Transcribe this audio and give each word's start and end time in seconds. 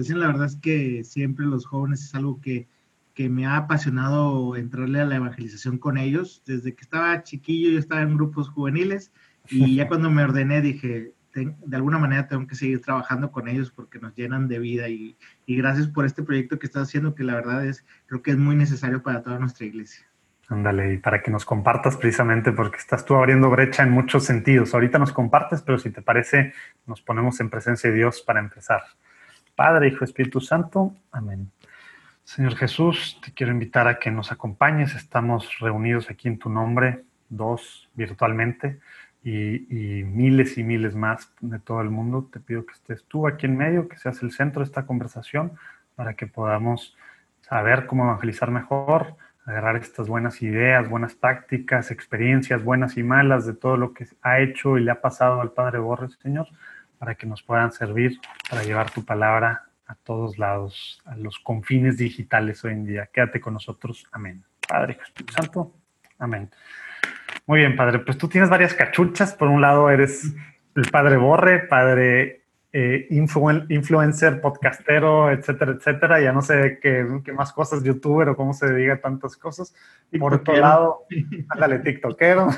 invitación. 0.00 0.20
La 0.20 0.26
verdad 0.26 0.46
es 0.46 0.56
que 0.56 1.04
siempre 1.04 1.46
los 1.46 1.66
jóvenes 1.66 2.02
es 2.02 2.14
algo 2.14 2.40
que, 2.40 2.68
que 3.14 3.28
me 3.28 3.46
ha 3.46 3.56
apasionado 3.56 4.56
entrarle 4.56 5.00
a 5.00 5.04
la 5.04 5.16
evangelización 5.16 5.78
con 5.78 5.98
ellos. 5.98 6.42
Desde 6.46 6.74
que 6.74 6.82
estaba 6.82 7.22
chiquillo 7.22 7.70
yo 7.70 7.78
estaba 7.78 8.02
en 8.02 8.16
grupos 8.16 8.48
juveniles 8.48 9.12
y 9.48 9.76
ya 9.76 9.88
cuando 9.88 10.10
me 10.10 10.24
ordené 10.24 10.60
dije, 10.60 11.12
de 11.34 11.76
alguna 11.76 11.98
manera 11.98 12.26
tengo 12.26 12.46
que 12.46 12.56
seguir 12.56 12.80
trabajando 12.80 13.30
con 13.30 13.46
ellos 13.46 13.70
porque 13.70 14.00
nos 14.00 14.14
llenan 14.16 14.48
de 14.48 14.58
vida 14.58 14.88
y, 14.88 15.16
y, 15.46 15.56
gracias 15.56 15.86
por 15.86 16.04
este 16.04 16.24
proyecto 16.24 16.58
que 16.58 16.66
estás 16.66 16.88
haciendo 16.88 17.14
que 17.14 17.22
la 17.22 17.34
verdad 17.34 17.64
es, 17.64 17.84
creo 18.06 18.20
que 18.20 18.32
es 18.32 18.36
muy 18.36 18.56
necesario 18.56 19.02
para 19.02 19.22
toda 19.22 19.38
nuestra 19.38 19.64
iglesia. 19.64 20.10
Ándale, 20.50 20.94
y 20.94 20.98
para 20.98 21.22
que 21.22 21.30
nos 21.30 21.44
compartas 21.44 21.96
precisamente 21.96 22.50
porque 22.50 22.78
estás 22.78 23.04
tú 23.04 23.14
abriendo 23.14 23.48
brecha 23.50 23.84
en 23.84 23.92
muchos 23.92 24.24
sentidos. 24.24 24.74
Ahorita 24.74 24.98
nos 24.98 25.12
compartes, 25.12 25.62
pero 25.62 25.78
si 25.78 25.90
te 25.90 26.02
parece, 26.02 26.52
nos 26.86 27.00
ponemos 27.00 27.38
en 27.38 27.50
presencia 27.50 27.88
de 27.88 27.94
Dios 27.94 28.20
para 28.20 28.40
empezar. 28.40 28.82
Padre, 29.60 29.88
Hijo, 29.88 30.06
Espíritu 30.06 30.40
Santo, 30.40 30.94
amén. 31.12 31.50
Señor 32.24 32.56
Jesús, 32.56 33.20
te 33.22 33.30
quiero 33.34 33.52
invitar 33.52 33.88
a 33.88 33.98
que 33.98 34.10
nos 34.10 34.32
acompañes. 34.32 34.94
Estamos 34.94 35.58
reunidos 35.58 36.08
aquí 36.08 36.28
en 36.28 36.38
tu 36.38 36.48
nombre, 36.48 37.04
dos 37.28 37.90
virtualmente 37.92 38.80
y, 39.22 40.02
miles 40.06 40.56
y 40.56 40.64
miles 40.64 40.94
más 40.94 41.30
de 41.42 41.58
todo 41.58 41.82
el 41.82 41.90
mundo. 41.90 42.26
Te 42.32 42.40
pido 42.40 42.64
que 42.64 42.72
estés 42.72 43.04
tú 43.04 43.26
aquí 43.26 43.44
en 43.44 43.58
medio, 43.58 43.86
que 43.86 43.98
seas 43.98 44.22
el 44.22 44.32
centro 44.32 44.60
de 44.60 44.64
esta 44.64 44.86
conversación 44.86 45.52
para 45.94 46.14
que 46.14 46.26
podamos 46.26 46.96
saber 47.42 47.84
cómo 47.84 48.04
evangelizar 48.04 48.50
mejor, 48.50 49.14
agarrar 49.44 49.76
estas 49.76 50.08
buenas 50.08 50.40
ideas, 50.40 50.88
buenas 50.88 51.16
tácticas, 51.16 51.90
experiencias 51.90 52.64
buenas 52.64 52.96
y 52.96 53.02
malas 53.02 53.44
de 53.44 53.52
todo 53.52 53.76
lo 53.76 53.92
que 53.92 54.06
ha 54.22 54.40
hecho 54.40 54.78
y 54.78 54.84
le 54.84 54.90
ha 54.90 55.02
pasado 55.02 55.42
al 55.42 55.52
Padre 55.52 55.80
Borges, 55.80 56.18
Señor, 56.22 56.48
para 57.00 57.14
que 57.14 57.26
nos 57.26 57.42
puedan 57.42 57.72
servir 57.72 58.20
para 58.50 58.62
llevar 58.62 58.90
tu 58.90 59.02
palabra 59.02 59.64
a 59.86 59.94
todos 59.94 60.38
lados, 60.38 61.00
a 61.06 61.16
los 61.16 61.38
confines 61.38 61.96
digitales 61.96 62.62
hoy 62.62 62.72
en 62.72 62.84
día. 62.84 63.08
Quédate 63.10 63.40
con 63.40 63.54
nosotros. 63.54 64.06
Amén. 64.12 64.44
Padre, 64.68 64.98
Espíritu 65.02 65.32
Santo. 65.32 65.74
Amén. 66.18 66.50
Muy 67.46 67.60
bien, 67.60 67.74
padre. 67.74 68.00
Pues 68.00 68.18
tú 68.18 68.28
tienes 68.28 68.50
varias 68.50 68.74
cachuchas. 68.74 69.32
Por 69.32 69.48
un 69.48 69.62
lado, 69.62 69.88
eres 69.88 70.32
el 70.76 70.90
padre 70.90 71.16
Borre, 71.16 71.60
padre 71.60 72.42
eh, 72.70 73.08
influencer, 73.08 74.42
podcastero, 74.42 75.30
etcétera, 75.30 75.72
etcétera. 75.72 76.20
Ya 76.20 76.32
no 76.32 76.42
sé 76.42 76.78
qué, 76.82 77.02
más 77.32 77.54
cosas, 77.54 77.82
youtuber 77.82 78.28
o 78.28 78.36
cómo 78.36 78.52
se 78.52 78.74
diga 78.74 79.00
tantas 79.00 79.38
cosas. 79.38 79.74
Por 80.18 80.34
otro 80.34 80.54
lado, 80.54 81.06
ándale, 81.48 81.78
tiktokero. 81.78 82.48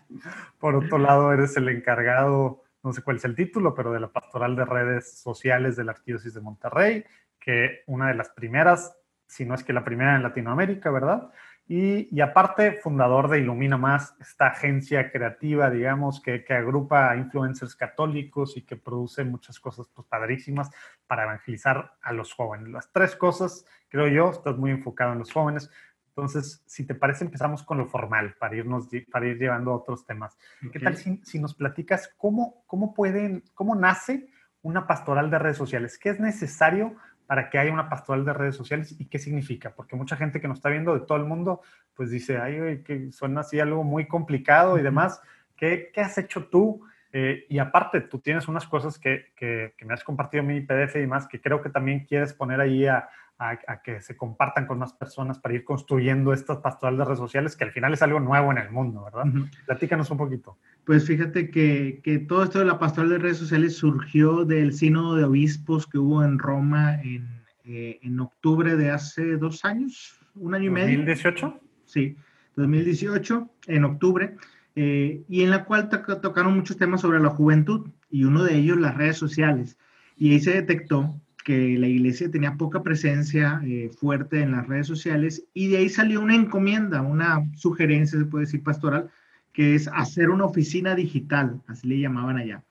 por 0.58 0.76
otro 0.76 0.96
lado, 0.96 1.30
eres 1.34 1.54
el 1.58 1.68
encargado, 1.68 2.61
no 2.82 2.92
sé 2.92 3.02
cuál 3.02 3.16
es 3.16 3.24
el 3.24 3.34
título, 3.34 3.74
pero 3.74 3.92
de 3.92 4.00
la 4.00 4.12
pastoral 4.12 4.56
de 4.56 4.64
redes 4.64 5.18
sociales 5.20 5.76
de 5.76 5.84
la 5.84 5.92
Arquidiócesis 5.92 6.34
de 6.34 6.40
Monterrey, 6.40 7.04
que 7.38 7.82
una 7.86 8.08
de 8.08 8.14
las 8.14 8.30
primeras, 8.30 8.96
si 9.26 9.44
no 9.44 9.54
es 9.54 9.64
que 9.64 9.72
la 9.72 9.84
primera 9.84 10.16
en 10.16 10.22
Latinoamérica, 10.22 10.90
¿verdad? 10.90 11.30
Y, 11.68 12.20
aparte, 12.20 12.72
fundador 12.72 13.30
de 13.30 13.38
Ilumina 13.38 13.78
Más, 13.78 14.14
esta 14.20 14.48
agencia 14.48 15.10
creativa, 15.10 15.70
digamos, 15.70 16.20
que, 16.20 16.44
agrupa 16.50 17.10
a 17.10 17.16
influencers 17.16 17.76
católicos 17.76 18.56
y 18.56 18.62
que 18.62 18.76
produce 18.76 19.24
muchas 19.24 19.58
cosas 19.60 19.88
pues, 19.94 20.06
padrísimas 20.08 20.70
para 21.06 21.22
evangelizar 21.22 21.94
a 22.02 22.12
los 22.12 22.34
jóvenes. 22.34 22.68
Las 22.68 22.92
tres 22.92 23.16
cosas, 23.16 23.64
creo 23.88 24.08
yo, 24.08 24.30
estás 24.30 24.58
muy 24.58 24.70
enfocado 24.70 25.12
en 25.12 25.20
los 25.20 25.32
jóvenes. 25.32 25.70
Entonces, 26.14 26.62
si 26.66 26.86
te 26.86 26.94
parece, 26.94 27.24
empezamos 27.24 27.62
con 27.62 27.78
lo 27.78 27.86
formal 27.86 28.34
para, 28.38 28.54
irnos, 28.54 28.88
para 29.10 29.26
ir 29.26 29.38
llevando 29.38 29.70
a 29.70 29.76
otros 29.76 30.04
temas. 30.04 30.36
¿Qué 30.70 30.78
tal 30.78 30.96
si, 30.96 31.20
si, 31.24 31.38
nos 31.38 31.54
platicas 31.54 32.12
cómo, 32.18 32.64
cómo, 32.66 32.92
pueden, 32.92 33.42
cómo 33.54 33.74
nace 33.74 34.28
una 34.60 34.86
pastoral 34.86 35.30
de 35.30 35.38
redes 35.38 35.56
sociales? 35.56 35.98
¿Qué 35.98 36.10
es 36.10 36.20
necesario 36.20 36.96
para 37.26 37.48
que 37.48 37.58
haya 37.58 37.72
una 37.72 37.88
pastoral 37.88 38.26
de 38.26 38.34
redes 38.34 38.56
sociales 38.56 38.94
y 38.98 39.06
qué 39.06 39.18
significa, 39.18 39.74
porque 39.74 39.96
mucha 39.96 40.16
gente 40.16 40.38
que 40.38 40.48
nos 40.48 40.58
está 40.58 40.68
viendo 40.68 40.92
de 40.92 41.06
todo 41.06 41.16
el 41.16 41.24
mundo, 41.24 41.62
pues 41.94 42.10
dice, 42.10 42.36
ay, 42.36 42.82
que 42.82 43.10
suena 43.10 43.40
así 43.40 43.58
algo 43.58 43.84
muy 43.84 44.06
complicado 44.06 44.78
y 44.78 44.82
demás. 44.82 45.18
¿Qué, 45.56 45.90
qué 45.94 46.02
has 46.02 46.18
hecho 46.18 46.48
tú? 46.48 46.84
Eh, 47.10 47.46
y 47.48 47.58
aparte, 47.58 48.02
tú 48.02 48.18
tienes 48.18 48.48
unas 48.48 48.66
cosas 48.66 48.98
que, 48.98 49.32
que, 49.36 49.72
me 49.84 49.94
has 49.94 50.04
compartido 50.04 50.42
en 50.42 50.48
mi 50.48 50.60
PDF 50.60 50.96
y 50.96 51.00
demás, 51.00 51.26
que 51.26 51.40
creo 51.40 51.62
que 51.62 51.70
también 51.70 52.04
quieres 52.04 52.34
poner 52.34 52.60
ahí 52.60 52.86
a, 52.86 53.08
a, 53.50 53.82
que 53.82 54.00
se 54.00 54.16
compartan 54.16 54.66
con 54.66 54.78
más 54.78 54.92
personas 54.92 55.38
para 55.38 55.54
ir 55.54 55.64
construyendo 55.64 56.32
estas 56.32 56.58
pastorales 56.58 56.98
de 56.98 57.04
redes 57.04 57.18
sociales, 57.18 57.56
que 57.56 57.64
al 57.64 57.72
final 57.72 57.92
es 57.92 58.02
algo 58.02 58.20
nuevo 58.20 58.52
en 58.52 58.58
el 58.58 58.70
mundo, 58.70 59.04
¿verdad? 59.04 59.24
Platícanos 59.66 60.10
un 60.10 60.18
poquito. 60.18 60.58
Pues 60.84 61.06
fíjate 61.06 61.50
que, 61.50 62.00
que, 62.02 62.18
todo 62.18 62.44
esto 62.44 62.58
de 62.58 62.64
la 62.64 62.78
pastoral 62.78 63.10
de 63.10 63.18
redes 63.18 63.38
sociales 63.38 63.76
surgió 63.76 64.44
del 64.44 64.72
sínodo 64.72 65.16
de 65.16 65.24
obispos 65.24 65.86
que 65.86 65.98
hubo 65.98 66.24
en 66.24 66.38
Roma 66.38 67.00
en, 67.02 67.42
eh, 67.64 67.98
en 68.02 68.20
octubre 68.20 68.76
de 68.76 68.90
hace 68.90 69.36
dos 69.36 69.64
años, 69.64 70.18
un 70.34 70.54
año 70.54 70.66
y 70.66 70.70
medio. 70.70 71.00
¿2018? 71.00 71.58
Sí, 71.84 72.16
2018, 72.56 73.48
en 73.68 73.84
octubre, 73.84 74.36
eh, 74.74 75.22
y 75.28 75.42
en 75.42 75.50
la 75.50 75.64
cual 75.64 75.88
tocaron 75.88 76.54
muchos 76.54 76.76
temas 76.76 77.00
sobre 77.00 77.20
la 77.20 77.30
juventud 77.30 77.88
y 78.10 78.24
uno 78.24 78.42
de 78.44 78.56
ellos 78.56 78.78
las 78.78 78.96
redes 78.96 79.16
sociales. 79.16 79.76
Y 80.16 80.32
ahí 80.32 80.40
se 80.40 80.52
detectó 80.52 81.14
que 81.44 81.78
la 81.78 81.88
iglesia 81.88 82.30
tenía 82.30 82.56
poca 82.56 82.82
presencia 82.82 83.60
eh, 83.64 83.90
fuerte 83.98 84.40
en 84.40 84.52
las 84.52 84.66
redes 84.66 84.86
sociales 84.86 85.44
y 85.54 85.68
de 85.68 85.78
ahí 85.78 85.88
salió 85.88 86.20
una 86.20 86.34
encomienda, 86.34 87.02
una 87.02 87.50
sugerencia, 87.56 88.18
se 88.18 88.24
puede 88.24 88.44
decir 88.44 88.62
pastoral, 88.62 89.10
que 89.52 89.74
es 89.74 89.88
hacer 89.88 90.30
una 90.30 90.44
oficina 90.44 90.94
digital, 90.94 91.60
así 91.66 91.88
le 91.88 92.00
llamaban 92.00 92.38
allá. 92.38 92.62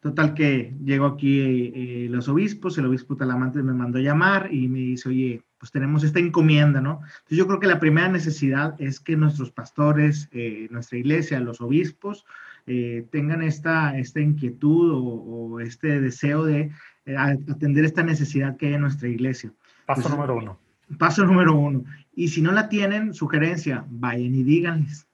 Total 0.00 0.34
que 0.34 0.74
llegó 0.84 1.06
aquí 1.06 1.40
eh, 1.74 2.08
los 2.10 2.28
obispos, 2.28 2.76
el 2.76 2.86
obispo 2.86 3.16
Talamante 3.16 3.62
me 3.62 3.72
mandó 3.72 4.00
llamar 4.00 4.52
y 4.52 4.66
me 4.66 4.80
dice, 4.80 5.08
oye, 5.08 5.42
pues 5.58 5.70
tenemos 5.70 6.02
esta 6.02 6.18
encomienda, 6.18 6.80
¿no? 6.80 7.02
Entonces 7.04 7.38
yo 7.38 7.46
creo 7.46 7.60
que 7.60 7.68
la 7.68 7.78
primera 7.78 8.08
necesidad 8.08 8.74
es 8.80 8.98
que 8.98 9.16
nuestros 9.16 9.52
pastores, 9.52 10.28
eh, 10.32 10.66
nuestra 10.72 10.98
iglesia, 10.98 11.38
los 11.38 11.60
obispos, 11.60 12.24
eh, 12.66 13.06
tengan 13.10 13.42
esta, 13.42 13.96
esta 13.96 14.20
inquietud 14.20 14.90
o, 14.92 15.60
este 15.60 16.00
deseo 16.00 16.44
de 16.44 16.72
atender 17.16 17.84
esta 17.84 18.02
necesidad 18.02 18.56
que 18.56 18.66
hay 18.68 18.74
en 18.74 18.82
nuestra 18.82 19.08
iglesia. 19.08 19.52
Paso 19.86 20.08
número 20.08 20.36
uno. 20.36 20.58
Paso 20.98 21.24
número 21.24 21.54
uno. 21.54 21.84
Y 22.14 22.28
si 22.28 22.42
no 22.42 22.52
la 22.52 22.68
tienen, 22.68 23.14
sugerencia, 23.14 23.84
vayan 23.88 24.34
y 24.34 24.42
díganles. 24.42 25.06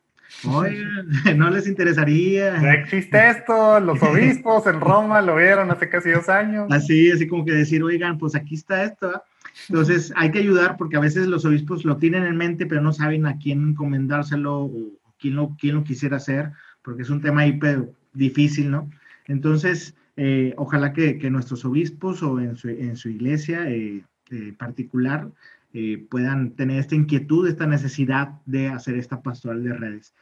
Oigan, 0.47 1.09
no 1.39 1.51
les 1.51 1.67
interesaría. 1.67 2.75
existe 2.75 3.31
esto, 3.31 3.81
los 3.81 4.03
obispos 4.03 4.67
en 4.67 4.81
Roma 4.81 5.23
lo 5.23 5.37
vieron 5.37 5.71
hace 5.71 5.89
casi 5.89 6.11
dos 6.11 6.29
años. 6.29 6.71
Así, 6.71 7.11
así 7.11 7.27
como 7.27 7.45
que 7.45 7.53
decir, 7.53 7.83
oigan, 7.83 8.19
pues 8.19 8.35
aquí 8.35 8.55
está 8.55 8.85
esto. 8.85 9.23
Entonces 9.69 10.13
hay 10.17 10.31
que 10.31 10.39
ayudar 10.39 10.77
porque 10.77 10.97
a 10.97 11.01
veces 11.01 11.27
los 11.27 11.45
obispos 11.45 11.85
lo 11.85 11.97
tienen 11.97 12.25
en 12.25 12.37
mente, 12.37 12.67
pero 12.67 12.81
no 12.81 12.93
saben 12.93 13.27
a 13.27 13.39
quién 13.39 13.71
encomendárselo 13.71 14.65
o 14.65 14.73
quién 15.19 15.37
lo, 15.37 15.57
quién 15.59 15.77
lo 15.77 15.85
quisiera 15.85 16.19
hacer, 16.19 16.53
porque 16.83 17.03
es 17.03 17.11
un 17.11 17.21
tema 17.21 17.47
hiper 17.47 17.91
difícil, 18.13 18.71
¿no? 18.71 18.89
Entonces, 19.27 19.95
eh, 20.19 20.55
ojalá 20.57 20.93
que, 20.93 21.19
que, 21.19 21.31
nuestros 21.31 21.65
obispos 21.65 22.23
o 22.23 22.41
en 22.41 22.57
su, 22.57 22.69
en 22.69 22.97
su 22.97 23.09
iglesia 23.09 23.71
eh, 23.71 24.05
eh, 24.31 24.53
particular 24.59 25.31
eh, 25.73 26.07
puedan 26.11 26.51
tener 26.53 26.79
esta 26.81 26.95
inquietud, 26.95 27.49
esta 27.49 27.67
necesidad 27.67 28.41
de 28.47 28.69
hacer 28.69 28.97
esta 28.97 29.23
pastoral 29.23 29.63
de 29.63 29.73
redes. 29.73 30.15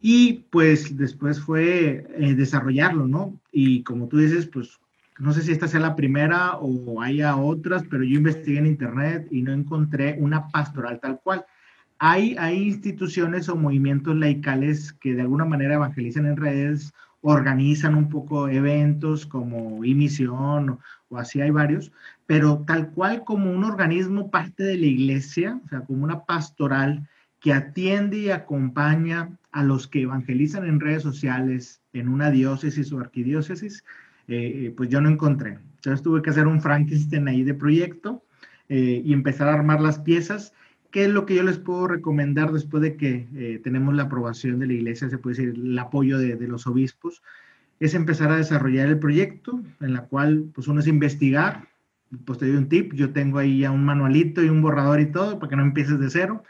Y 0.00 0.44
pues 0.50 0.96
después 0.96 1.40
fue 1.40 2.06
eh, 2.16 2.34
desarrollarlo, 2.34 3.06
¿no? 3.06 3.38
Y 3.52 3.82
como 3.82 4.08
tú 4.08 4.18
dices, 4.18 4.46
pues 4.46 4.78
no 5.18 5.32
sé 5.32 5.42
si 5.42 5.52
esta 5.52 5.68
sea 5.68 5.80
la 5.80 5.96
primera 5.96 6.56
o 6.56 7.00
haya 7.00 7.36
otras, 7.36 7.84
pero 7.90 8.04
yo 8.04 8.16
investigué 8.16 8.58
en 8.58 8.66
internet 8.66 9.26
y 9.30 9.42
no 9.42 9.52
encontré 9.52 10.16
una 10.18 10.48
pastoral 10.48 11.00
tal 11.00 11.20
cual. 11.22 11.44
Hay, 11.98 12.36
hay 12.38 12.56
instituciones 12.62 13.48
o 13.48 13.56
movimientos 13.56 14.14
laicales 14.16 14.92
que 14.92 15.14
de 15.14 15.22
alguna 15.22 15.46
manera 15.46 15.74
evangelizan 15.74 16.26
en 16.26 16.36
redes, 16.36 16.92
organizan 17.28 17.96
un 17.96 18.08
poco 18.08 18.48
eventos 18.48 19.26
como 19.26 19.84
Imisión 19.84 20.78
o 21.08 21.18
así 21.18 21.40
hay 21.40 21.50
varios, 21.50 21.90
pero 22.24 22.62
tal 22.66 22.90
cual 22.90 23.24
como 23.24 23.50
un 23.50 23.64
organismo 23.64 24.30
parte 24.30 24.62
de 24.62 24.76
la 24.76 24.86
iglesia, 24.86 25.60
o 25.64 25.68
sea, 25.68 25.80
como 25.80 26.04
una 26.04 26.24
pastoral 26.24 27.08
que 27.40 27.52
atiende 27.52 28.18
y 28.18 28.30
acompaña 28.30 29.36
a 29.50 29.64
los 29.64 29.88
que 29.88 30.02
evangelizan 30.02 30.66
en 30.66 30.78
redes 30.78 31.02
sociales 31.02 31.80
en 31.92 32.08
una 32.08 32.30
diócesis 32.30 32.92
o 32.92 33.00
arquidiócesis, 33.00 33.82
eh, 34.28 34.72
pues 34.76 34.88
yo 34.88 35.00
no 35.00 35.08
encontré. 35.08 35.58
Entonces 35.76 36.02
tuve 36.02 36.22
que 36.22 36.30
hacer 36.30 36.46
un 36.46 36.60
Frankenstein 36.60 37.26
ahí 37.26 37.42
de 37.42 37.54
proyecto 37.54 38.22
eh, 38.68 39.02
y 39.04 39.12
empezar 39.12 39.48
a 39.48 39.54
armar 39.54 39.80
las 39.80 39.98
piezas. 39.98 40.52
¿Qué 40.90 41.04
es 41.04 41.10
lo 41.10 41.26
que 41.26 41.34
yo 41.34 41.42
les 41.42 41.58
puedo 41.58 41.88
recomendar 41.88 42.52
después 42.52 42.82
de 42.82 42.96
que 42.96 43.28
eh, 43.34 43.60
tenemos 43.62 43.94
la 43.94 44.04
aprobación 44.04 44.58
de 44.58 44.66
la 44.66 44.72
iglesia, 44.74 45.08
se 45.08 45.18
puede 45.18 45.36
decir, 45.36 45.54
el 45.54 45.78
apoyo 45.78 46.18
de, 46.18 46.36
de 46.36 46.48
los 46.48 46.66
obispos? 46.66 47.22
Es 47.80 47.94
empezar 47.94 48.30
a 48.30 48.36
desarrollar 48.36 48.88
el 48.88 48.98
proyecto, 48.98 49.60
en 49.80 49.92
la 49.92 50.02
cual 50.02 50.46
pues 50.54 50.68
uno 50.68 50.80
es 50.80 50.86
investigar, 50.86 51.68
pues 52.24 52.38
te 52.38 52.46
doy 52.46 52.56
un 52.56 52.68
tip, 52.68 52.94
yo 52.94 53.12
tengo 53.12 53.38
ahí 53.38 53.60
ya 53.60 53.70
un 53.70 53.84
manualito 53.84 54.42
y 54.42 54.48
un 54.48 54.62
borrador 54.62 55.00
y 55.00 55.06
todo 55.06 55.38
para 55.38 55.50
que 55.50 55.56
no 55.56 55.62
empieces 55.62 55.98
de 55.98 56.10
cero, 56.10 56.42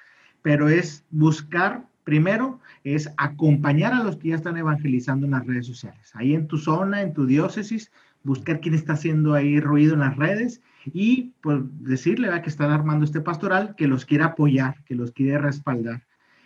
pero 0.42 0.68
es 0.68 1.04
buscar, 1.10 1.86
primero, 2.04 2.60
es 2.84 3.10
acompañar 3.16 3.92
a 3.92 4.04
los 4.04 4.16
que 4.16 4.28
ya 4.28 4.36
están 4.36 4.56
evangelizando 4.56 5.26
en 5.26 5.32
las 5.32 5.46
redes 5.46 5.66
sociales. 5.66 6.12
Ahí 6.14 6.34
en 6.34 6.46
tu 6.46 6.58
zona, 6.58 7.02
en 7.02 7.12
tu 7.12 7.26
diócesis, 7.26 7.90
buscar 8.22 8.60
quién 8.60 8.74
está 8.74 8.92
haciendo 8.92 9.34
ahí 9.34 9.60
ruido 9.60 9.94
en 9.94 10.00
las 10.00 10.16
redes 10.16 10.60
y 10.92 11.34
pues 11.40 11.60
decirle 11.80 12.28
que 12.42 12.48
están 12.48 12.70
armando 12.70 13.04
este 13.04 13.20
pastoral, 13.20 13.74
que 13.76 13.88
los 13.88 14.04
quiere 14.04 14.24
apoyar, 14.24 14.82
que 14.84 14.94
los 14.94 15.12
quiere 15.12 15.38
respaldar 15.38 16.02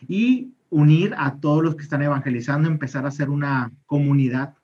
y 0.09 0.53
unir 0.71 1.15
a 1.19 1.37
todos 1.37 1.63
los 1.63 1.77
que 1.77 1.83
están 1.83 2.03
evangelizando, 2.03 2.69
empezar 2.69 3.05
a 3.05 3.09
hacer 3.09 3.29
una 3.29 3.73
comunidad 3.87 4.55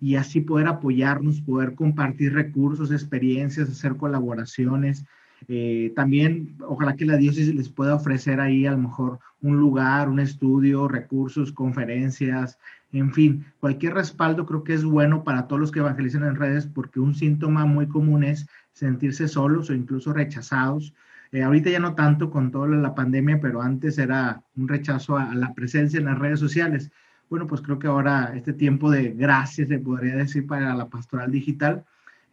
y 0.00 0.16
así 0.16 0.40
poder 0.40 0.66
apoyarnos, 0.66 1.40
poder 1.40 1.74
compartir 1.74 2.34
recursos, 2.34 2.90
experiencias, 2.90 3.70
hacer 3.70 3.96
colaboraciones. 3.96 5.04
Eh, 5.48 5.92
también, 5.94 6.56
ojalá 6.66 6.96
que 6.96 7.04
la 7.04 7.16
diócesis 7.16 7.54
les 7.54 7.68
pueda 7.68 7.94
ofrecer 7.94 8.40
ahí 8.40 8.66
a 8.66 8.72
lo 8.72 8.78
mejor 8.78 9.18
un 9.42 9.58
lugar, 9.58 10.08
un 10.08 10.20
estudio, 10.20 10.88
recursos, 10.88 11.52
conferencias, 11.52 12.58
en 12.94 13.12
fin, 13.12 13.44
cualquier 13.58 13.94
respaldo 13.94 14.46
creo 14.46 14.62
que 14.62 14.72
es 14.72 14.84
bueno 14.84 15.24
para 15.24 15.48
todos 15.48 15.58
los 15.58 15.72
que 15.72 15.80
evangelizan 15.80 16.22
en 16.22 16.36
redes 16.36 16.66
porque 16.66 17.00
un 17.00 17.14
síntoma 17.14 17.66
muy 17.66 17.88
común 17.88 18.22
es 18.22 18.46
sentirse 18.72 19.26
solos 19.26 19.68
o 19.68 19.74
incluso 19.74 20.12
rechazados. 20.12 20.94
Eh, 21.32 21.42
ahorita 21.42 21.70
ya 21.70 21.80
no 21.80 21.96
tanto 21.96 22.30
con 22.30 22.52
toda 22.52 22.68
la 22.68 22.94
pandemia, 22.94 23.40
pero 23.40 23.60
antes 23.60 23.98
era 23.98 24.44
un 24.56 24.68
rechazo 24.68 25.18
a, 25.18 25.34
la 25.34 25.54
presencia 25.54 25.98
en 25.98 26.04
las 26.04 26.20
redes 26.20 26.38
sociales. 26.38 26.92
Bueno, 27.28 27.48
pues 27.48 27.62
creo 27.62 27.80
que 27.80 27.88
ahora 27.88 28.32
este 28.36 28.52
tiempo 28.52 28.88
de 28.88 29.10
gracias, 29.10 29.68
se 29.68 29.80
podría 29.80 30.14
decir, 30.14 30.46
para 30.46 30.72
la 30.76 30.88
pastoral 30.88 31.32
digital, 31.32 31.84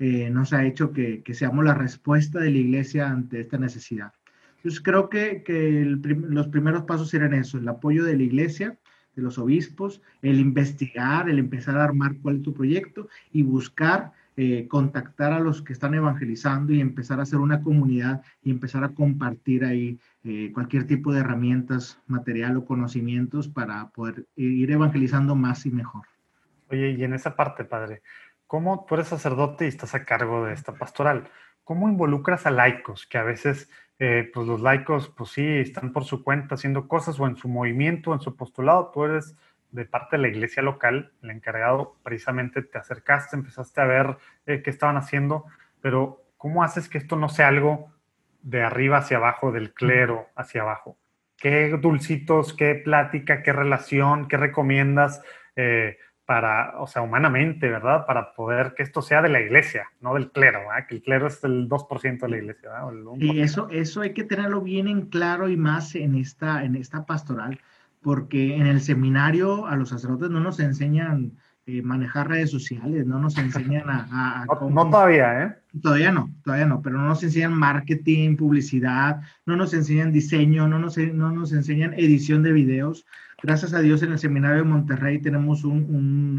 eh, 0.03 0.31
nos 0.31 0.51
ha 0.51 0.65
hecho 0.65 0.91
que, 0.91 1.21
seamos 1.31 1.63
la 1.63 1.75
respuesta 1.75 2.39
de 2.39 2.49
la 2.49 2.57
iglesia 2.57 3.07
ante 3.07 3.41
esta 3.41 3.59
necesidad. 3.59 4.11
Entonces 4.57 4.81
creo 4.81 5.09
que, 5.09 5.43
los 5.85 6.47
primeros 6.47 6.85
pasos 6.85 7.13
eran 7.13 7.35
eso, 7.35 7.59
el 7.59 7.67
apoyo 7.67 8.03
de 8.03 8.17
la 8.17 8.23
iglesia, 8.23 8.79
de 9.15 9.21
los 9.21 9.37
obispos, 9.37 10.01
el 10.23 10.39
investigar, 10.39 11.29
el 11.29 11.37
empezar 11.37 11.77
a 11.77 11.83
armar 11.83 12.15
cuál 12.19 12.37
es 12.37 12.41
tu 12.41 12.51
proyecto 12.51 13.09
y 13.31 13.43
buscar 13.43 14.13
eh, 14.37 14.67
contactar 14.67 15.33
a 15.33 15.39
los 15.39 15.61
que 15.61 15.73
están 15.73 15.93
evangelizando 15.93 16.73
y 16.73 16.81
empezar 16.81 17.19
a 17.19 17.23
hacer 17.23 17.37
una 17.37 17.61
comunidad 17.61 18.23
y 18.41 18.49
empezar 18.49 18.83
a 18.83 18.95
compartir 18.95 19.63
ahí 19.63 19.99
eh, 20.23 20.49
cualquier 20.51 20.87
tipo 20.87 21.13
de 21.13 21.19
herramientas, 21.19 21.99
material 22.07 22.57
o 22.57 22.65
conocimientos 22.65 23.47
para 23.47 23.89
poder 23.89 24.25
ir 24.35 24.71
evangelizando 24.71 25.35
más 25.35 25.67
y 25.67 25.69
mejor. 25.69 26.07
Oye, 26.71 26.91
y 26.91 27.03
en 27.03 27.13
esa 27.13 27.35
parte, 27.35 27.65
padre, 27.65 28.01
¿cómo 28.51 28.83
tú 28.85 28.95
eres 28.95 29.07
sacerdote 29.07 29.63
y 29.63 29.69
estás 29.69 29.95
a 29.95 30.03
cargo 30.03 30.43
de 30.43 30.53
esta 30.53 30.73
pastoral? 30.73 31.29
¿Cómo 31.63 31.87
involucras 31.87 32.45
a 32.45 32.51
laicos 32.51 33.07
que 33.07 33.17
a 33.17 33.23
veces 33.23 33.69
eh, 33.97 34.29
pues 34.33 34.45
los 34.45 34.59
laicos, 34.59 35.07
pues 35.07 35.29
sí, 35.29 35.47
están 35.47 35.93
por 35.93 36.03
su 36.03 36.21
cuenta 36.21 36.55
haciendo 36.55 36.89
cosas 36.89 37.17
o 37.21 37.27
en 37.27 37.37
su 37.37 37.47
movimiento, 37.47 38.13
en 38.13 38.19
su 38.19 38.35
postulado. 38.35 38.91
Tú 38.93 39.05
eres 39.05 39.37
de 39.71 39.85
parte 39.85 40.17
de 40.17 40.23
la 40.23 40.27
iglesia 40.27 40.61
local, 40.61 41.13
el 41.23 41.29
encargado, 41.29 41.95
precisamente 42.03 42.61
te 42.61 42.77
acercaste, 42.77 43.37
empezaste 43.37 43.79
a 43.79 43.85
ver 43.85 44.17
eh, 44.45 44.61
qué 44.61 44.69
estaban 44.69 44.97
haciendo, 44.97 45.45
pero 45.79 46.21
¿cómo 46.35 46.61
haces 46.61 46.89
que 46.89 46.97
esto 46.97 47.15
no 47.15 47.29
sea 47.29 47.47
algo 47.47 47.93
de 48.41 48.63
arriba 48.63 48.97
hacia 48.97 49.15
abajo, 49.15 49.53
del 49.53 49.73
clero 49.73 50.27
hacia 50.35 50.63
abajo? 50.63 50.97
¿Qué 51.37 51.69
dulcitos, 51.81 52.53
qué 52.53 52.75
plática, 52.75 53.43
qué 53.43 53.53
relación, 53.53 54.27
qué 54.27 54.35
recomiendas? 54.35 55.21
Eh, 55.55 55.99
para, 56.31 56.79
o 56.79 56.87
sea, 56.87 57.01
humanamente, 57.01 57.69
¿verdad? 57.69 58.05
Para 58.05 58.33
poder 58.33 58.73
que 58.73 58.83
esto 58.83 59.01
sea 59.01 59.21
de 59.21 59.27
la 59.27 59.41
iglesia, 59.41 59.89
no 59.99 60.13
del 60.13 60.31
clero, 60.31 60.59
¿verdad? 60.59 60.87
Que 60.87 60.95
el 60.95 61.01
clero 61.01 61.27
es 61.27 61.43
el 61.43 61.67
2% 61.67 62.21
de 62.21 62.29
la 62.29 62.37
iglesia, 62.37 62.69
¿verdad? 62.69 62.93
Y 63.17 63.41
eso, 63.41 63.67
eso 63.69 63.99
hay 63.99 64.13
que 64.13 64.23
tenerlo 64.23 64.61
bien 64.61 64.87
en 64.87 65.07
claro 65.07 65.49
y 65.49 65.57
más 65.57 65.93
en 65.93 66.15
esta, 66.15 66.63
en 66.63 66.77
esta 66.77 67.05
pastoral, 67.05 67.59
porque 68.01 68.55
en 68.55 68.65
el 68.65 68.79
seminario 68.79 69.67
a 69.67 69.75
los 69.75 69.89
sacerdotes 69.89 70.29
no 70.29 70.39
nos 70.39 70.61
enseñan 70.61 71.33
eh, 71.67 71.81
manejar 71.81 72.29
redes 72.29 72.49
sociales, 72.49 73.05
no 73.05 73.19
nos 73.19 73.37
enseñan 73.37 73.89
a... 73.89 74.45
no, 74.69 74.89
todavía, 74.89 75.43
¿eh? 75.43 75.55
Todavía 75.81 76.11
no, 76.11 76.33
todavía 76.43 76.65
no, 76.65 76.81
pero 76.81 76.97
no 76.97 77.07
nos 77.07 77.23
enseñan 77.23 77.53
marketing, 77.53 78.35
publicidad, 78.35 79.21
no 79.45 79.55
nos 79.55 79.73
enseñan 79.73 80.11
diseño, 80.11 80.67
no 80.67 80.79
nos, 80.79 80.97
no 80.97 81.31
nos 81.31 81.53
enseñan 81.53 81.93
edición 81.93 82.43
de 82.43 82.51
videos. 82.51 83.05
Gracias 83.43 83.73
a 83.73 83.79
Dios 83.79 84.03
en 84.03 84.11
el 84.11 84.19
seminario 84.19 84.57
de 84.57 84.69
Monterrey 84.69 85.19
tenemos 85.19 85.63
un, 85.63 85.85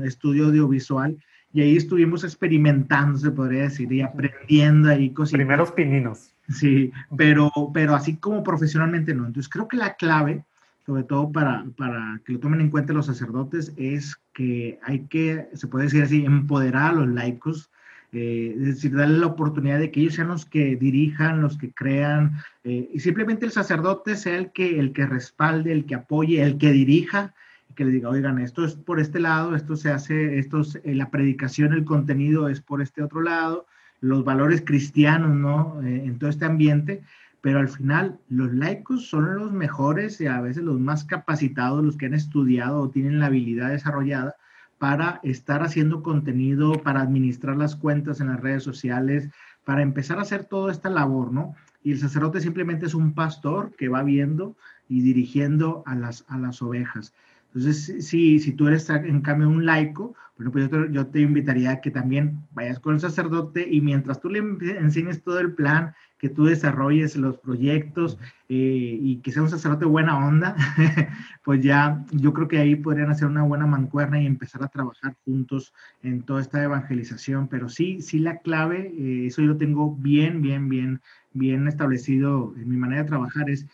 un 0.01 0.03
estudio 0.05 0.47
audiovisual 0.47 1.17
y 1.53 1.61
ahí 1.61 1.77
estuvimos 1.77 2.25
experimentando, 2.25 3.19
se 3.19 3.31
podría 3.31 3.63
decir, 3.63 3.93
y 3.93 4.01
aprendiendo 4.01 4.89
ahí 4.89 5.11
cosas. 5.11 5.35
Primeros 5.35 5.73
pininos. 5.73 6.33
Sí, 6.49 6.93
pero, 7.17 7.51
pero 7.73 7.95
así 7.95 8.17
como 8.17 8.43
profesionalmente 8.43 9.15
no. 9.15 9.27
Entonces 9.27 9.51
creo 9.51 9.69
que 9.69 9.77
la 9.77 9.95
clave 9.95 10.45
sobre 10.85 11.05
todo 11.05 11.31
para, 11.31 11.65
para 11.77 12.21
que 12.25 12.33
lo 12.33 12.41
tomen 12.41 12.61
en 12.61 12.71
cuenta 12.71 12.93
los 12.93 13.07
sacerdotes, 13.07 13.73
es 13.77 14.17
que 14.33 14.79
hay 14.83 15.07
que, 15.07 15.49
se 15.55 15.69
puede 15.69 15.85
decir 15.85 16.03
así, 16.03 16.25
empoderar 16.25 16.91
a 16.91 16.95
los 16.95 17.09
laicos, 17.09 17.71
eh, 18.13 18.55
es 18.59 18.67
decir, 18.67 18.95
darle 18.95 19.19
la 19.19 19.27
oportunidad 19.27 19.79
de 19.79 19.91
que 19.91 20.01
ellos 20.01 20.15
sean 20.15 20.29
los 20.29 20.45
que 20.45 20.77
dirijan, 20.77 21.41
los 21.41 21.57
que 21.57 21.73
crean, 21.73 22.33
eh, 22.65 22.91
y 22.93 23.01
simplemente 23.01 23.47
el 23.47 23.53
sacerdote 23.53 24.17
sea 24.17 24.37
el 24.37 24.53
que, 24.53 24.79
el 24.79 24.93
que 24.93 25.07
respalde, 25.07 25.73
el 25.73 25.87
que 25.87 25.95
apoye, 25.95 26.43
el 26.43 26.59
que 26.59 26.73
dirija, 26.73 27.35
que 27.75 27.87
le 27.87 27.93
diga, 27.93 28.11
oigan, 28.11 28.39
esto 28.39 28.67
es 28.67 28.75
por 28.75 29.01
este 29.01 29.19
lado, 29.19 29.57
esto 29.57 29.77
se 29.77 29.91
hace, 29.91 30.39
esto 30.39 30.61
es, 30.61 30.79
eh, 30.85 30.95
la 30.95 31.11
predicación, 31.11 31.73
el 31.73 31.87
contenido 31.87 32.49
es 32.49 32.61
por 32.61 32.83
este 32.83 33.03
otro 33.03 33.23
lado, 33.23 33.67
los 34.01 34.25
valores 34.25 34.63
cristianos, 34.67 35.31
¿no? 35.31 35.81
en 35.81 36.19
todo 36.19 36.29
este 36.29 36.45
ambiente, 36.45 37.03
pero 37.43 37.59
al 37.59 37.69
final 37.69 38.21
los 38.29 38.55
laicos 38.55 39.09
son 39.09 39.35
los 39.35 39.53
mejores 39.53 40.21
y 40.21 40.27
a 40.27 40.41
veces 40.41 40.63
los 40.63 40.81
más 40.81 41.05
capacitados, 41.05 41.85
los 41.85 41.97
que 41.97 42.07
han 42.07 42.15
estudiado 42.15 42.81
o 42.81 42.91
tienen 42.91 43.19
la 43.19 43.27
habilidad 43.27 43.71
desarrollada 43.71 44.37
para 44.79 45.21
estar 45.25 45.63
haciendo 45.63 46.03
contenido, 46.03 46.73
para 46.83 47.03
administrar 47.03 47.57
las 47.57 47.77
cuentas 47.77 48.21
en 48.21 48.29
las 48.29 48.41
redes 48.41 48.63
sociales, 48.63 49.29
para 49.65 49.83
empezar 49.83 50.19
a 50.19 50.23
hacer 50.23 50.45
toda 50.45 50.73
esta 50.73 50.89
labor, 50.89 51.33
¿no? 51.33 51.55
Y 51.83 51.93
el 51.93 51.99
sacerdote 51.99 52.41
simplemente 52.41 52.87
es 52.87 52.95
un 52.95 53.13
pastor 53.13 53.73
que 53.77 53.89
va 53.89 54.05
viendo 54.05 54.57
y 54.89 55.03
dirigiendo 55.03 55.83
a 55.85 55.97
las, 55.97 56.25
a 56.29 56.39
las 56.39 56.63
ovejas. 56.63 57.13
Entonces, 57.55 58.07
si, 58.07 58.39
si 58.39 58.53
tú 58.53 58.67
eres 58.67 58.89
en 58.89 59.21
cambio 59.21 59.49
un 59.49 59.67
laico, 59.67 60.15
bueno, 60.37 60.51
pues 60.53 60.71
yo 60.91 61.07
te, 61.07 61.21
invitaría 61.21 61.73
a 61.73 61.81
que 61.81 61.91
también 61.91 62.41
vayas 62.53 62.81
con 62.81 62.95
el 62.95 63.01
sacerdote 63.01 63.69
y 63.71 63.81
mientras 63.83 64.21
tú 64.21 64.31
le 64.31 64.39
enseñes 64.39 65.23
todo 65.23 65.39
el 65.39 65.53
plan 65.53 65.95
que 66.19 66.31
tú 66.31 66.47
desarrolles 66.47 67.17
los 67.17 67.37
proyectos 67.39 68.19
eh, 68.49 68.97
y 69.01 69.17
que 69.19 69.31
sea 69.31 69.43
un 69.43 69.51
sacerdote 69.51 69.85
buena 69.85 70.27
onda, 70.27 70.57
pues 71.45 71.63
ya 71.63 72.05
yo 72.13 72.33
creo 72.33 72.49
que 72.49 72.59
ahí 72.59 72.77
podrían 72.77 73.11
hacer 73.11 73.29
una 73.29 73.43
buena 73.43 73.67
mancuerna 73.67 74.23
y 74.23 74.27
empezar 74.27 74.63
a 74.63 74.69
trabajar 74.69 75.17
juntos 75.25 75.75
en 76.03 76.23
toda 76.23 76.41
esta 76.41 76.63
evangelización. 76.63 77.49
Pero 77.49 77.69
sí, 77.69 78.01
sí 78.01 78.19
la 78.19 78.39
clave, 78.39 78.93
eh, 78.97 79.27
eso 79.27 79.43
yo 79.43 79.49
lo 79.49 79.57
tengo 79.59 79.95
bien, 79.97 80.41
bien, 80.41 80.69
bien, 80.69 81.03
bien 81.35 81.69
establecido 81.69 82.55
en 82.57 82.69
mi 82.71 82.77
manera 82.77 83.03
de 83.03 83.09
trabajar, 83.09 83.51
es 83.51 83.67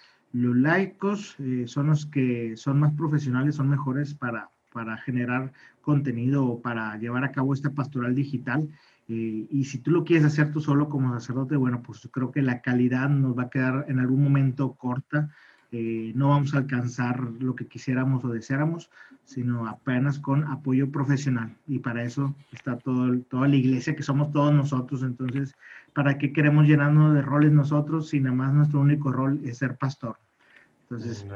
los 0.42 0.56
laicos 0.56 1.36
eh, 1.38 1.64
son 1.66 1.88
los 1.88 2.06
que 2.06 2.56
son 2.56 2.80
más 2.80 2.92
profesionales, 2.94 3.56
son 3.56 3.68
mejores 3.68 4.14
para, 4.14 4.50
para 4.72 4.96
generar 4.98 5.52
contenido 5.80 6.46
o 6.46 6.60
para 6.60 6.96
llevar 6.98 7.24
a 7.24 7.32
cabo 7.32 7.54
esta 7.54 7.70
pastoral 7.70 8.14
digital 8.14 8.68
eh, 9.08 9.46
y 9.50 9.64
si 9.64 9.78
tú 9.78 9.90
lo 9.90 10.04
quieres 10.04 10.26
hacer 10.26 10.52
tú 10.52 10.60
solo 10.60 10.88
como 10.88 11.14
sacerdote, 11.14 11.56
bueno, 11.56 11.82
pues 11.82 12.06
creo 12.12 12.30
que 12.30 12.42
la 12.42 12.60
calidad 12.60 13.08
nos 13.08 13.36
va 13.36 13.44
a 13.44 13.50
quedar 13.50 13.86
en 13.88 13.98
algún 13.98 14.22
momento 14.22 14.74
corta. 14.74 15.30
Eh, 15.72 16.12
no 16.14 16.30
vamos 16.30 16.54
a 16.54 16.58
alcanzar 16.58 17.20
lo 17.40 17.54
que 17.54 17.66
quisiéramos 17.66 18.24
o 18.24 18.28
deseáramos, 18.28 18.90
sino 19.24 19.66
apenas 19.66 20.18
con 20.18 20.44
apoyo 20.44 20.90
profesional. 20.90 21.56
Y 21.66 21.78
para 21.78 22.04
eso 22.04 22.34
está 22.52 22.78
todo, 22.78 23.18
toda 23.30 23.48
la 23.48 23.56
iglesia, 23.56 23.96
que 23.96 24.02
somos 24.02 24.30
todos 24.30 24.52
nosotros. 24.52 25.02
Entonces, 25.02 25.56
¿para 25.94 26.18
qué 26.18 26.32
queremos 26.32 26.66
llenarnos 26.66 27.14
de 27.14 27.22
roles 27.22 27.52
nosotros 27.52 28.08
si 28.10 28.20
nada 28.20 28.36
más 28.36 28.52
nuestro 28.52 28.80
único 28.80 29.10
rol 29.10 29.40
es 29.44 29.58
ser 29.58 29.76
pastor? 29.78 30.18
Entonces, 30.90 31.26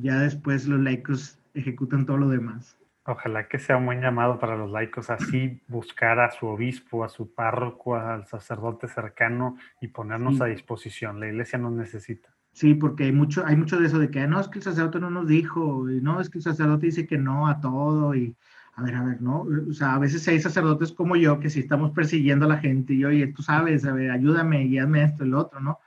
ya 0.00 0.20
después 0.20 0.66
los 0.66 0.80
laicos 0.80 1.38
ejecutan 1.54 2.06
todo 2.06 2.16
lo 2.16 2.28
demás. 2.28 2.78
Ojalá 3.06 3.48
que 3.48 3.58
sea 3.58 3.76
un 3.76 3.86
buen 3.86 4.00
llamado 4.00 4.38
para 4.38 4.56
los 4.56 4.70
laicos, 4.70 5.10
así 5.10 5.60
buscar 5.68 6.20
a 6.20 6.30
su 6.30 6.46
obispo, 6.46 7.04
a 7.04 7.08
su 7.08 7.34
párroco, 7.34 7.96
al 7.96 8.26
sacerdote 8.26 8.88
cercano 8.88 9.58
y 9.80 9.88
ponernos 9.88 10.40
a 10.40 10.46
disposición. 10.46 11.20
La 11.20 11.28
iglesia 11.28 11.58
nos 11.58 11.72
necesita. 11.72 12.30
Sí, 12.52 12.74
porque 12.74 13.04
hay 13.04 13.12
mucho, 13.12 13.44
hay 13.44 13.56
mucho 13.56 13.78
de 13.78 13.86
eso 13.86 13.98
de 13.98 14.10
que 14.10 14.26
no 14.26 14.40
es 14.40 14.48
que 14.48 14.60
el 14.60 14.64
sacerdote 14.64 15.00
no 15.00 15.10
nos 15.10 15.26
dijo, 15.26 15.90
y 15.90 16.00
no 16.00 16.20
es 16.20 16.30
que 16.30 16.38
el 16.38 16.44
sacerdote 16.44 16.86
dice 16.86 17.06
que 17.06 17.18
no 17.18 17.48
a 17.48 17.60
todo, 17.60 18.14
y 18.14 18.34
a 18.76 18.82
ver, 18.82 18.94
a 18.94 19.02
ver, 19.02 19.20
¿no? 19.20 19.46
O 19.68 19.72
sea, 19.72 19.94
a 19.94 19.98
veces 19.98 20.26
hay 20.28 20.40
sacerdotes 20.40 20.92
como 20.92 21.16
yo 21.16 21.40
que 21.40 21.50
si 21.50 21.60
estamos 21.60 21.90
persiguiendo 21.90 22.46
a 22.46 22.48
la 22.48 22.58
gente 22.58 22.94
y 22.94 23.04
oye, 23.04 23.26
tú 23.28 23.42
sabes, 23.42 23.84
a 23.84 23.92
ver, 23.92 24.10
ayúdame 24.10 24.64
y 24.64 24.78
hazme 24.78 25.04
esto, 25.04 25.24
el 25.24 25.34
otro, 25.34 25.60
¿no? 25.60 25.80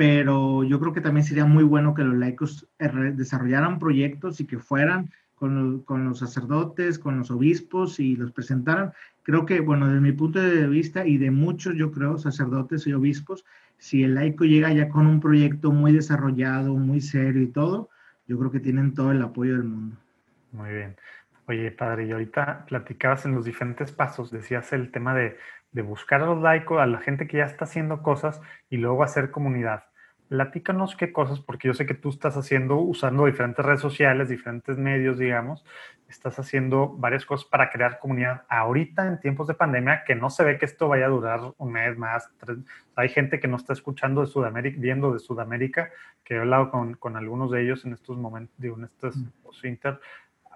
Pero 0.00 0.64
yo 0.64 0.80
creo 0.80 0.94
que 0.94 1.02
también 1.02 1.26
sería 1.26 1.44
muy 1.44 1.62
bueno 1.62 1.92
que 1.92 2.02
los 2.02 2.16
laicos 2.16 2.66
desarrollaran 2.78 3.78
proyectos 3.78 4.40
y 4.40 4.46
que 4.46 4.58
fueran 4.58 5.10
con, 5.34 5.84
los 5.86 6.18
sacerdotes, 6.18 6.98
con 6.98 7.18
los 7.18 7.30
obispos 7.30 8.00
y 8.00 8.16
los 8.16 8.32
presentaran. 8.32 8.94
Creo 9.22 9.44
que, 9.44 9.60
bueno, 9.60 9.88
desde 9.88 10.00
mi 10.00 10.12
punto 10.12 10.40
de 10.40 10.66
vista 10.68 11.06
y 11.06 11.18
de 11.18 11.30
muchos, 11.30 11.74
yo 11.76 11.92
creo, 11.92 12.16
sacerdotes 12.16 12.86
y 12.86 12.94
obispos, 12.94 13.44
si 13.76 14.02
el 14.02 14.14
laico 14.14 14.46
llega 14.46 14.72
ya 14.72 14.88
con 14.88 15.06
un 15.06 15.20
proyecto 15.20 15.70
muy 15.70 15.92
desarrollado, 15.92 16.72
muy 16.76 17.02
serio 17.02 17.42
y 17.42 17.48
todo, 17.48 17.90
yo 18.26 18.38
creo 18.38 18.50
que 18.50 18.60
tienen 18.60 18.94
todo 18.94 19.12
el 19.12 19.20
apoyo 19.20 19.52
del 19.52 19.64
mundo. 19.64 19.96
Muy 20.52 20.70
bien. 20.70 20.96
Oye, 21.44 21.72
padre, 21.72 22.06
y 22.06 22.12
ahorita 22.12 22.64
platicabas 22.64 23.26
en 23.26 23.34
los 23.34 23.44
diferentes 23.44 23.92
pasos, 23.92 24.30
decías 24.30 24.72
el 24.72 24.90
tema 24.92 25.14
de 25.14 25.36
de 25.72 25.82
buscar 25.82 26.22
a 26.22 26.26
los 26.26 26.40
laicos, 26.40 26.80
a 26.80 26.86
la 26.86 26.98
gente 26.98 27.26
que 27.26 27.38
ya 27.38 27.44
está 27.44 27.64
haciendo 27.64 28.02
cosas 28.02 28.40
y 28.68 28.76
luego 28.76 29.02
hacer 29.02 29.30
comunidad. 29.30 29.84
Platícanos 30.30 30.94
qué 30.94 31.12
cosas, 31.12 31.40
porque 31.40 31.66
yo 31.66 31.74
sé 31.74 31.86
que 31.86 31.94
tú 31.94 32.08
estás 32.08 32.36
haciendo, 32.36 32.76
usando 32.76 33.26
diferentes 33.26 33.64
redes 33.64 33.80
sociales, 33.80 34.28
diferentes 34.28 34.78
medios, 34.78 35.18
digamos, 35.18 35.64
estás 36.08 36.38
haciendo 36.38 36.88
varias 36.88 37.26
cosas 37.26 37.48
para 37.48 37.68
crear 37.68 37.98
comunidad. 37.98 38.44
Ahorita 38.48 39.08
en 39.08 39.18
tiempos 39.18 39.48
de 39.48 39.54
pandemia, 39.54 40.04
que 40.06 40.14
no 40.14 40.30
se 40.30 40.44
ve 40.44 40.56
que 40.56 40.66
esto 40.66 40.86
vaya 40.86 41.06
a 41.06 41.08
durar 41.08 41.40
un 41.58 41.72
mes 41.72 41.98
más, 41.98 42.30
hay 42.94 43.08
gente 43.08 43.40
que 43.40 43.48
no 43.48 43.56
está 43.56 43.72
escuchando 43.72 44.20
de 44.20 44.28
Sudamérica, 44.28 44.78
viendo 44.80 45.12
de 45.12 45.18
Sudamérica, 45.18 45.90
que 46.22 46.36
he 46.36 46.38
hablado 46.38 46.70
con, 46.70 46.94
con 46.94 47.16
algunos 47.16 47.50
de 47.50 47.64
ellos 47.64 47.84
en 47.84 47.94
estos 47.94 48.16
momentos, 48.16 48.54
digo, 48.56 48.76
en 48.78 48.84
estos 48.84 49.16
inter, 49.64 49.98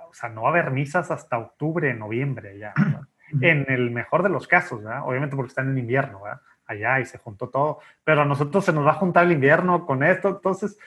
o 0.09 0.15
sea, 0.15 0.29
no 0.29 0.43
va 0.43 0.51
a 0.51 0.53
haber 0.53 0.71
misas 0.71 1.11
hasta 1.11 1.37
octubre, 1.37 1.93
noviembre 1.95 2.59
ya, 2.61 2.75
en 3.41 3.67
el 3.69 3.91
mejor 3.91 4.23
de 4.23 4.29
los 4.29 4.47
casos, 4.47 4.85
¿verdad? 4.85 5.03
obviamente 5.05 5.35
porque 5.35 5.49
están 5.49 5.69
en 5.69 5.79
invierno, 5.79 6.23
¿verdad? 6.23 6.41
Allá 6.67 7.01
y 7.01 7.07
se 7.07 7.19
juntó 7.19 7.49
todo, 7.49 7.79
pero 8.05 8.23
a 8.23 8.25
nosotros 8.25 8.65
se 8.65 8.73
nos 8.73 8.87
va 8.87 8.93
a 8.93 8.95
juntar 8.95 9.25
el 9.25 9.33
invierno 9.33 9.87
con 9.87 10.03
esto, 10.03 10.29
entonces 10.29 10.79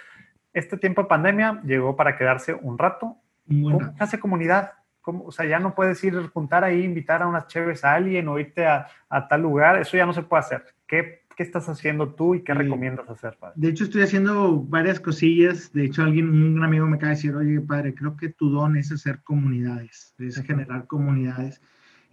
este 0.53 0.77
tiempo 0.77 1.03
de 1.03 1.07
pandemia 1.07 1.61
llegó 1.63 1.95
para 1.95 2.17
quedarse 2.17 2.53
un 2.53 2.77
rato. 2.77 3.15
¿Cómo 3.47 3.79
se 3.79 4.03
hace 4.03 4.19
comunidad? 4.19 4.73
¿Cómo? 5.01 5.25
O 5.25 5.31
sea, 5.31 5.45
ya 5.45 5.59
no 5.59 5.73
puedes 5.73 6.03
ir 6.03 6.15
juntar 6.29 6.63
ahí, 6.63 6.83
invitar 6.83 7.21
a 7.21 7.27
unas 7.27 7.47
chéves 7.47 7.85
a 7.85 7.93
alguien 7.93 8.27
o 8.27 8.39
irte 8.39 8.65
a, 8.65 8.87
a, 9.07 9.27
tal 9.27 9.41
lugar, 9.41 9.79
eso 9.79 9.95
ya 9.95 10.05
no 10.05 10.13
se 10.13 10.23
puede 10.23 10.41
hacer. 10.41 10.65
¿Qué, 10.85 11.21
qué 11.35 11.43
estás 11.43 11.69
haciendo 11.69 12.09
tú 12.09 12.35
y 12.35 12.41
qué 12.41 12.53
recomiendas 12.53 13.07
hacer, 13.09 13.37
padre? 13.39 13.53
De 13.55 13.69
hecho, 13.69 13.85
estoy 13.85 14.01
haciendo 14.01 14.59
varias 14.63 14.99
cosillas. 14.99 15.71
De 15.71 15.85
hecho, 15.85 16.01
alguien, 16.01 16.29
un 16.29 16.63
amigo 16.63 16.87
me 16.87 16.97
acaba 16.97 17.11
de 17.11 17.15
decir, 17.15 17.35
oye, 17.35 17.61
padre, 17.61 17.93
creo 17.93 18.17
que 18.17 18.29
tu 18.29 18.49
don 18.49 18.75
es 18.75 18.91
hacer 18.91 19.21
comunidades, 19.23 20.13
es 20.17 20.41
generar 20.41 20.87
comunidades. 20.87 21.61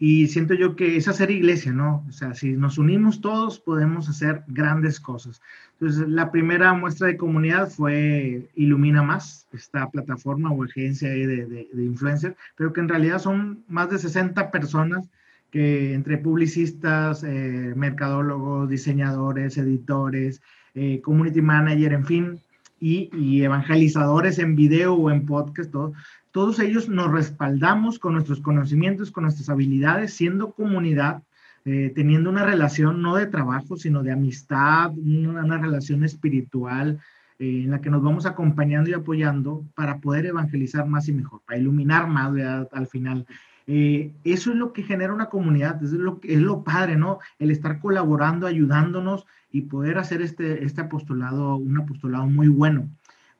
Y 0.07 0.27
siento 0.27 0.53
yo 0.53 0.77
que 0.77 0.99
es 0.99 1.09
hacer 1.09 1.31
iglesia, 1.31 1.73
¿no? 1.73 2.05
O 2.07 2.13
sea, 2.13 2.35
si 2.35 2.53
nos 2.53 2.77
unimos 2.77 3.23
todos, 3.23 3.59
podemos 3.59 4.07
hacer 4.11 4.45
grandes 4.49 5.01
cosas. 5.01 5.41
Entonces, 5.81 6.07
la 6.11 6.31
primera 6.31 6.75
muestra 6.75 7.07
de 7.07 7.17
comunidad 7.17 7.71
fue 7.71 8.51
Ilumina 8.55 9.03
Más, 9.03 9.49
esta 9.55 9.89
plataforma 9.89 10.51
o 10.51 10.63
agencia 10.63 11.09
de, 11.09 11.27
de, 11.27 11.69
de 11.73 11.85
influencer, 11.85 12.37
pero 12.55 12.71
que 12.75 12.83
en 12.83 12.91
realidad 12.91 13.19
son 13.19 13.65
más 13.67 13.89
de 13.89 13.99
60 13.99 14.51
personas 14.51 15.09
que 15.51 15.95
entre 15.95 16.19
publicistas, 16.19 17.25
eh, 17.25 17.73
mercadólogos, 17.75 18.69
diseñadores, 18.69 19.57
editores, 19.57 20.43
eh, 20.75 21.01
community 21.01 21.41
manager, 21.41 21.95
en 21.95 22.05
fin, 22.05 22.41
y, 22.79 23.09
y, 23.17 23.43
evangelizadores 23.43 24.39
en 24.39 24.55
video 24.55 24.93
o 24.97 25.11
en 25.11 25.25
podcast, 25.25 25.71
todo, 25.71 25.95
todos 26.35 26.59
ellos 26.59 26.89
nos 26.89 27.13
respaldamos 27.13 28.01
con 28.01 28.15
nuestros 28.15 28.41
conocimientos, 28.41 29.13
con 29.13 29.23
nuestras 29.23 29.49
habilidades, 29.49 30.15
siendo 30.15 30.51
comunidad, 30.51 31.23
eh, 31.65 31.93
teniendo 31.95 32.29
una 32.29 32.45
relación 32.45 33.03
no 33.03 33.15
de 33.15 33.27
trabajo, 33.27 33.77
sino 33.77 34.03
de 34.03 34.11
amistad, 34.11 34.91
una, 34.99 35.59
relación 35.59 36.03
espiritual 36.03 36.99
eh, 37.39 37.63
en 37.63 37.71
la 37.71 37.81
que 37.81 37.89
nos 37.89 38.03
vamos 38.03 38.27
acompañando 38.27 38.91
y 38.91 38.95
apoyando 38.95 39.65
para 39.77 40.01
poder 40.01 40.27
evangelizar 40.27 40.89
más 40.89 41.07
y 41.07 41.13
mejor, 41.13 41.41
para 41.47 41.61
iluminar 41.61 42.09
más 42.09 42.33
al 42.73 42.89
final. 42.89 43.29
Eh, 43.69 44.11
eso 44.25 44.51
es 44.51 44.57
lo 44.57 44.73
que 44.73 44.83
genera 44.83 45.15
una 45.15 45.27
comunidad, 45.27 45.81
es 45.85 45.93
lo, 45.93 46.19
es 46.25 46.41
lo 46.41 46.65
padre, 46.65 46.97
¿no? 46.97 47.21
El 47.39 47.53
estar 47.53 47.79
colaborando, 47.79 48.49
ayudándonos 48.49 49.25
y 49.53 49.63
poder 49.63 49.99
hacer 49.99 50.21
este, 50.21 50.65
este 50.65 50.81
apostolado, 50.81 51.55
un 51.55 51.79
apostolado 51.79 52.27
muy 52.27 52.49
bueno. 52.49 52.89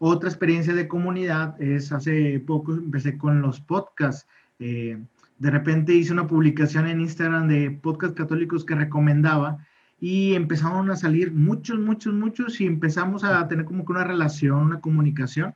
Otra 0.07 0.29
experiencia 0.29 0.75
de 0.75 0.87
comunidad 0.87 1.59
es 1.63 1.91
hace 1.91 2.39
poco 2.39 2.75
empecé 2.75 3.17
con 3.17 3.41
los 3.41 3.59
podcasts. 3.59 4.29
Eh, 4.59 4.99
de 5.39 5.51
repente 5.51 5.95
hice 5.95 6.13
una 6.13 6.27
publicación 6.27 6.87
en 6.87 7.01
Instagram 7.01 7.49
de 7.49 7.71
podcasts 7.71 8.15
católicos 8.15 8.67
que 8.67 8.75
recomendaba 8.75 9.65
y 9.99 10.35
empezaron 10.35 10.91
a 10.91 10.97
salir 10.97 11.33
muchos, 11.33 11.79
muchos, 11.79 12.13
muchos 12.13 12.61
y 12.61 12.67
empezamos 12.67 13.25
a 13.25 13.49
tener 13.49 13.65
como 13.65 13.87
que 13.87 13.93
una 13.93 14.05
relación, 14.05 14.59
una 14.59 14.81
comunicación. 14.81 15.55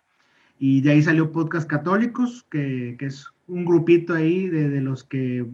Y 0.59 0.81
de 0.81 0.93
ahí 0.93 1.03
salió 1.03 1.31
Podcast 1.31 1.69
Católicos, 1.69 2.47
que, 2.51 2.97
que 2.99 3.05
es 3.05 3.31
un 3.49 3.67
grupito 3.67 4.15
ahí 4.15 4.49
de, 4.49 4.71
de, 4.71 4.81
los 4.81 5.05
que, 5.05 5.45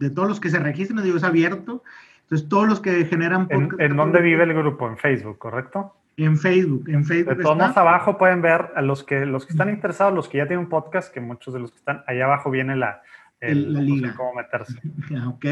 de 0.00 0.10
todos 0.10 0.28
los 0.28 0.40
que 0.40 0.50
se 0.50 0.58
registran, 0.58 1.04
digo, 1.04 1.16
es 1.16 1.22
abierto. 1.22 1.84
Entonces, 2.22 2.48
todos 2.48 2.66
los 2.66 2.80
que 2.80 3.04
generan 3.04 3.46
podcast. 3.46 3.80
¿En, 3.80 3.92
¿en 3.92 3.96
dónde 3.96 4.20
vive 4.20 4.42
el 4.42 4.52
grupo? 4.52 4.88
¿En 4.88 4.98
Facebook, 4.98 5.38
correcto? 5.38 5.94
En 6.16 6.36
Facebook, 6.36 6.88
en 6.88 7.04
Facebook. 7.04 7.36
De 7.36 7.42
todos 7.42 7.76
abajo 7.76 8.18
pueden 8.18 8.42
ver 8.42 8.70
a 8.74 8.82
los 8.82 9.02
que, 9.02 9.24
los 9.24 9.46
que 9.46 9.52
están 9.52 9.70
interesados, 9.70 10.14
los 10.14 10.28
que 10.28 10.38
ya 10.38 10.46
tienen 10.46 10.64
un 10.64 10.70
podcast, 10.70 11.12
que 11.12 11.20
muchos 11.20 11.54
de 11.54 11.60
los 11.60 11.70
que 11.72 11.78
están 11.78 12.04
allá 12.06 12.24
abajo 12.24 12.50
viene 12.50 12.76
la, 12.76 13.02
el, 13.40 13.72
la 13.72 13.80
liga. 13.80 14.14
cómo 14.16 14.34
meterse. 14.34 14.78
ok, 15.26 15.44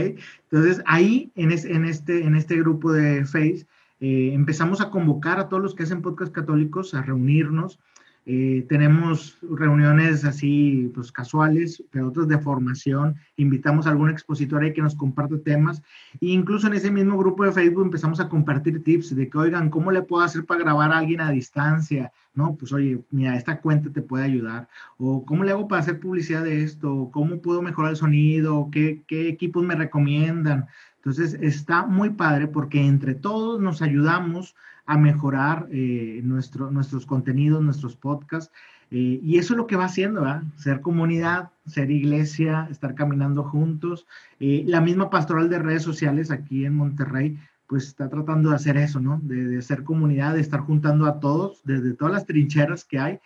entonces 0.51 0.83
ahí 0.87 1.33
en, 1.35 1.53
es, 1.53 1.65
en, 1.65 1.85
este, 1.85 2.25
en 2.25 2.37
este 2.37 2.57
grupo 2.57 2.93
de 2.93 3.25
Face 3.25 3.67
eh, 4.01 4.33
empezamos 4.33 4.81
a 4.81 4.91
convocar 4.91 5.39
a 5.41 5.49
todos 5.49 5.63
los 5.63 5.75
que 5.75 5.83
hacen 5.83 6.03
podcast 6.03 6.33
católicos 6.33 6.95
a 6.95 7.03
reunirnos 7.03 7.81
eh, 8.27 8.67
tenemos 8.69 9.39
reuniones 9.43 10.25
así, 10.25 10.91
pues 10.95 11.11
casuales, 11.11 11.83
pero 11.91 12.09
otras 12.09 12.29
de 12.29 12.39
formación. 12.39 13.17
Invitamos 13.37 13.87
a 13.87 13.91
algún 13.91 14.11
expositor 14.11 14.63
ahí 14.63 14.73
que 14.73 14.83
nos 14.83 14.95
comparte 14.95 15.39
temas. 15.39 15.83
E 16.21 16.27
incluso 16.27 16.67
en 16.67 16.75
ese 16.75 16.91
mismo 16.91 17.17
grupo 17.17 17.45
de 17.45 17.53
Facebook 17.53 17.85
empezamos 17.85 18.21
a 18.21 18.29
compartir 18.29 18.85
tips 18.85 19.17
de 19.17 19.29
que, 19.29 19.39
oigan, 19.39 19.71
¿cómo 19.71 19.91
le 19.91 20.03
puedo 20.03 20.23
hacer 20.23 20.45
para 20.45 20.61
grabar 20.61 20.93
a 20.93 20.99
alguien 20.99 21.21
a 21.21 21.31
distancia? 21.31 22.13
No, 22.35 22.55
pues 22.55 22.73
oye, 22.73 23.03
mira, 23.11 23.37
esta 23.37 23.61
cuenta 23.61 23.91
te 23.91 24.03
puede 24.03 24.25
ayudar. 24.25 24.69
O 24.99 25.25
¿cómo 25.25 25.43
le 25.43 25.53
hago 25.53 25.67
para 25.67 25.83
hacer 25.83 25.99
publicidad 25.99 26.45
de 26.45 26.63
esto? 26.63 27.11
¿Cómo 27.13 27.41
puedo 27.41 27.63
mejorar 27.63 27.93
el 27.93 27.97
sonido? 27.97 28.69
¿Qué, 28.71 29.03
qué 29.09 29.29
equipos 29.29 29.65
me 29.65 29.75
recomiendan? 29.75 30.67
Entonces 30.97 31.35
está 31.41 31.87
muy 31.87 32.11
padre 32.11 32.47
porque 32.47 32.87
entre 32.87 33.15
todos 33.15 33.61
nos 33.61 33.81
ayudamos 33.81 34.55
a 34.91 34.99
mejorar 34.99 35.69
eh, 35.71 36.21
nuestro, 36.25 36.69
nuestros 36.73 37.07
contenidos, 37.07 37.63
nuestros 37.63 37.95
podcasts. 37.95 38.53
Eh, 38.91 39.21
y 39.23 39.39
eso 39.39 39.53
es 39.55 39.57
lo 39.57 39.69
que 39.69 39.77
va 39.77 39.85
haciendo, 39.85 40.23
¿verdad? 40.23 40.43
Ser 40.57 40.81
comunidad, 40.81 41.51
ser 41.65 41.93
iglesia, 41.93 42.67
estar 42.73 42.97
caminando 42.97 43.45
juntos. 43.45 44.09
Eh, 44.41 44.65
la 44.67 44.81
misma 44.81 45.09
pastoral 45.09 45.49
de 45.49 45.61
redes 45.61 45.85
sociales 45.85 46.33
aquí 46.33 46.65
en 46.65 46.75
Monterrey, 46.75 47.39
pues 47.69 47.87
está 47.87 48.09
tratando 48.09 48.49
de 48.49 48.57
hacer 48.57 48.77
eso, 48.79 48.99
¿no? 48.99 49.21
De, 49.23 49.45
de 49.45 49.63
ser 49.63 49.85
comunidad, 49.85 50.35
de 50.35 50.41
estar 50.41 50.59
juntando 50.59 51.07
a 51.07 51.21
todos, 51.21 51.61
desde 51.63 51.95
todas 51.95 52.13
las 52.13 52.27
trincheras 52.27 52.85
que 52.85 52.99
hay, 52.99 53.21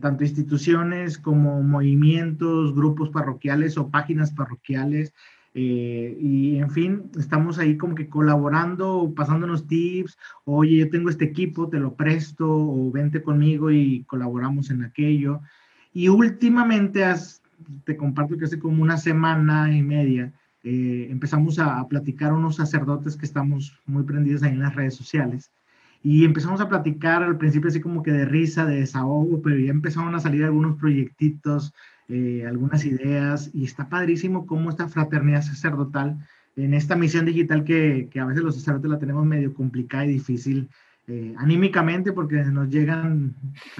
tanto 0.00 0.22
instituciones 0.22 1.18
como 1.18 1.62
movimientos, 1.62 2.74
grupos 2.74 3.08
parroquiales 3.08 3.78
o 3.78 3.88
páginas 3.88 4.30
parroquiales, 4.30 5.14
eh, 5.54 6.16
y 6.18 6.58
en 6.58 6.70
fin, 6.70 7.10
estamos 7.18 7.58
ahí 7.58 7.76
como 7.76 7.94
que 7.94 8.08
colaborando, 8.08 9.12
pasándonos 9.14 9.66
tips, 9.66 10.16
oye, 10.44 10.78
yo 10.78 10.90
tengo 10.90 11.10
este 11.10 11.26
equipo, 11.26 11.68
te 11.68 11.78
lo 11.78 11.94
presto, 11.94 12.46
o 12.48 12.90
vente 12.90 13.22
conmigo 13.22 13.70
y 13.70 14.04
colaboramos 14.04 14.70
en 14.70 14.84
aquello. 14.84 15.40
Y 15.92 16.08
últimamente, 16.08 17.04
te 17.84 17.96
comparto 17.96 18.38
que 18.38 18.46
hace 18.46 18.58
como 18.58 18.82
una 18.82 18.96
semana 18.96 19.74
y 19.76 19.82
media, 19.82 20.32
eh, 20.64 21.08
empezamos 21.10 21.58
a, 21.58 21.80
a, 21.80 21.88
platicar 21.88 22.32
unos 22.32 22.56
sacerdotes 22.56 23.16
que 23.16 23.26
estamos 23.26 23.78
muy 23.84 24.04
prendidos 24.04 24.42
ahí 24.42 24.52
en 24.52 24.60
las 24.60 24.74
redes 24.74 24.94
sociales. 24.94 25.50
Y 26.02 26.24
empezamos 26.24 26.60
a 26.60 26.68
platicar 26.68 27.22
al 27.22 27.38
principio 27.38 27.68
así 27.68 27.80
como 27.80 28.02
que 28.02 28.10
de 28.12 28.24
risa, 28.24 28.66
de 28.66 28.80
desahogo, 28.80 29.40
pero 29.40 29.58
ya 29.58 29.70
empezaron 29.70 30.14
a 30.14 30.20
salir 30.20 30.44
algunos 30.44 30.78
proyectitos, 30.78 31.72
eh, 32.08 32.44
algunas 32.46 32.84
ideas 32.84 33.50
y 33.54 33.64
está 33.64 33.88
padrísimo 33.88 34.46
cómo 34.46 34.70
esta 34.70 34.88
fraternidad 34.88 35.42
sacerdotal 35.42 36.18
en 36.56 36.74
esta 36.74 36.96
misión 36.96 37.24
digital 37.24 37.64
que, 37.64 38.08
que 38.10 38.20
a 38.20 38.26
veces 38.26 38.42
los 38.42 38.56
sacerdotes 38.56 38.90
la 38.90 38.98
tenemos 38.98 39.24
medio 39.24 39.54
complicada 39.54 40.04
y 40.04 40.14
difícil 40.14 40.68
eh, 41.14 41.34
anímicamente 41.36 42.10
porque 42.12 42.36
nos 42.36 42.70
llegan 42.70 43.34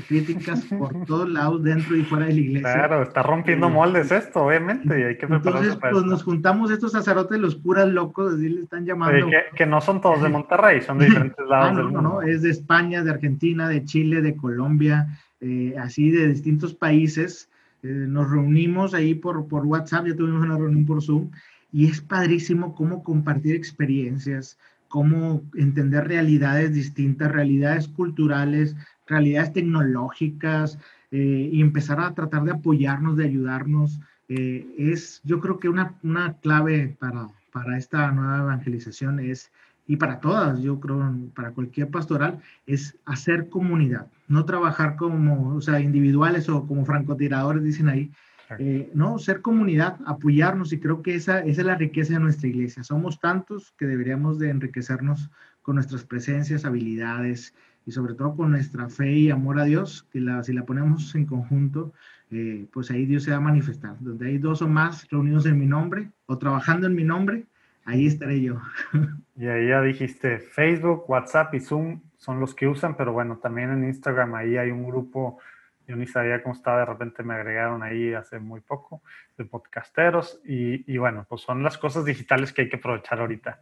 críticas 0.07 0.67
por 0.67 0.93
todos 1.07 1.31
lados, 1.31 1.63
dentro 1.63 1.97
y 1.97 2.03
fuera 2.03 2.27
de 2.27 2.35
la 2.35 2.41
iglesia. 2.41 2.75
Claro, 2.75 3.03
está 3.03 3.23
rompiendo 3.23 3.69
eh, 3.69 3.71
moldes 3.71 4.13
esto, 4.13 4.45
obviamente, 4.45 5.01
y 5.01 5.03
hay 5.03 5.17
que 5.17 5.25
Entonces, 5.25 5.79
pues 5.81 6.05
nos 6.05 6.23
juntamos 6.25 6.71
estos 6.71 6.93
sacerdotes, 6.93 7.39
los 7.39 7.57
curas 7.57 7.89
locos, 7.89 8.35
así 8.35 8.51
le 8.51 8.61
están 8.61 8.85
llamando. 8.85 9.29
que, 9.29 9.57
que, 9.57 9.65
no 9.65 9.81
son 9.81 10.03
todos 10.03 10.23
de 10.23 10.29
Monterrey, 10.37 10.83
son 10.83 10.99
de 10.99 11.07
diferentes 11.07 11.47
lados 11.47 11.69
ah, 11.69 11.73
no, 11.73 11.77
del 11.77 11.85
mundo. 11.87 12.03
No, 12.03 12.09
no, 12.17 12.23
es 12.23 12.43
de 12.43 12.51
España, 12.51 13.03
de 13.03 13.11
Argentina, 13.11 13.67
de 13.67 13.83
Chile, 13.87 14.21
de 14.21 14.37
Colombia, 14.37 15.19
eh, 15.41 15.75
así 15.81 16.11
de 16.11 16.29
distintos 16.29 16.75
países. 16.75 17.49
Eh, 17.83 17.89
nos 17.89 18.31
reunimos 18.31 18.93
ahí 18.93 19.15
por, 19.15 19.49
por 19.49 19.65
WhatsApp, 19.65 20.07
ya 20.07 20.17
tuvimos 20.17 20.43
una 20.43 20.59
reunión 20.59 20.85
por 20.85 21.03
Zoom, 21.03 21.31
y 21.73 21.87
es 21.87 22.03
padrísimo 22.03 22.75
cómo 22.75 23.03
compartir 23.03 23.57
experiencias, 23.57 24.59
cómo 24.93 25.43
entender 25.55 26.07
realidades 26.07 26.75
distintas, 26.75 27.33
realidades 27.33 27.89
culturales, 27.89 28.77
realidades 29.07 29.55
tecnológicas, 29.55 30.79
eh, 31.11 31.49
y 31.51 31.63
empezar 31.63 31.99
a 31.99 32.13
tratar 32.13 32.45
de 32.45 32.53
apoyarnos, 32.53 33.17
de 33.17 33.25
ayudarnos. 33.25 34.01
Eh, 34.29 34.67
es, 34.77 35.23
yo 35.25 35.41
creo 35.41 35.59
que 35.59 35.71
una, 35.71 35.95
una 36.03 36.35
clave 36.43 36.95
para, 37.01 37.29
para 37.55 37.79
esta 37.79 38.13
nueva 38.13 38.41
evangelización 38.41 39.19
es 39.19 39.51
y 39.87 39.97
para 39.97 40.21
todas, 40.21 40.61
yo 40.61 40.79
creo, 40.79 41.11
para 41.35 41.53
cualquier 41.53 41.89
pastoral, 41.89 42.43
es 42.67 42.95
hacer 43.07 43.49
comunidad, 43.49 44.09
no 44.29 44.45
trabajar 44.45 44.97
como, 44.97 45.57
o 45.57 45.61
sea, 45.63 45.81
individuales 45.81 46.51
o 46.51 46.67
como 46.67 46.85
francotiradores, 46.85 47.65
dicen 47.65 47.89
ahí, 47.89 48.11
eh, 48.59 48.91
¿no? 48.95 49.19
Ser 49.19 49.41
comunidad, 49.41 49.99
apoyarnos 50.07 50.73
y 50.73 50.81
creo 50.81 51.03
que 51.03 51.15
esa, 51.15 51.41
esa 51.41 51.61
es 51.61 51.67
la 51.67 51.77
riqueza 51.77 52.15
de 52.15 52.21
nuestra 52.21 52.49
iglesia. 52.49 52.83
Somos 52.85 53.21
tantos 53.21 53.75
que 53.79 53.87
deberíamos 53.87 54.39
de 54.39 54.51
enriquecernos 54.51 55.31
con 55.63 55.77
nuestras 55.77 56.05
presencias, 56.05 56.65
habilidades 56.65 57.55
y 57.87 57.93
sobre 57.93 58.15
todo 58.15 58.37
con 58.37 58.51
nuestra 58.51 58.89
fe 58.89 59.13
y 59.13 59.31
amor 59.31 59.59
a 59.59 59.65
Dios, 59.65 60.07
que 60.13 60.21
la, 60.21 60.43
si 60.43 60.53
la 60.53 60.65
ponemos 60.65 61.15
en 61.15 61.27
conjunto, 61.27 61.93
eh, 62.31 62.67
pues 62.73 62.91
ahí 62.91 63.07
Dios 63.07 63.25
se 63.25 63.31
va 63.31 63.39
a 63.39 63.41
manifestar. 63.41 63.97
Donde 64.01 64.29
hay 64.29 64.39
dos 64.39 64.63
o 64.63 64.69
más 64.69 65.09
reunidos 65.11 65.47
en 65.47 65.59
mi 65.59 65.67
nombre 65.67 66.11
o 66.27 66.39
trabajando 66.39 66.87
en 66.87 66.95
mi 66.95 67.05
nombre, 67.05 67.47
ahí 67.85 68.07
estaré 68.07 68.41
yo. 68.41 68.61
Y 69.35 69.47
ahí 69.47 69.69
ya 69.69 69.81
dijiste, 69.81 70.39
Facebook, 70.39 71.09
WhatsApp 71.09 71.55
y 71.55 71.61
Zoom 71.61 72.01
son 72.17 72.39
los 72.39 72.55
que 72.55 72.69
usan, 72.69 72.97
pero 72.97 73.13
bueno, 73.13 73.39
también 73.39 73.71
en 73.71 73.85
Instagram 73.85 74.35
ahí 74.35 74.57
hay 74.57 74.71
un 74.71 74.87
grupo, 74.87 75.39
yo 75.87 75.97
ni 75.97 76.07
sabía 76.07 76.43
cómo 76.43 76.55
estaba, 76.55 76.79
de 76.79 76.87
repente 76.87 77.23
me 77.23 77.35
agregaron 77.35 77.83
ahí 77.83 78.15
hace 78.15 78.39
muy 78.39 78.61
poco, 78.61 79.03
de 79.37 79.45
podcasteros, 79.45 80.41
y, 80.45 80.93
y 80.93 80.99
bueno, 80.99 81.27
pues 81.29 81.43
son 81.43 81.63
las 81.63 81.79
cosas 81.79 82.05
digitales 82.05 82.53
que 82.53 82.63
hay 82.63 82.69
que 82.69 82.77
aprovechar 82.77 83.21
ahorita. 83.21 83.61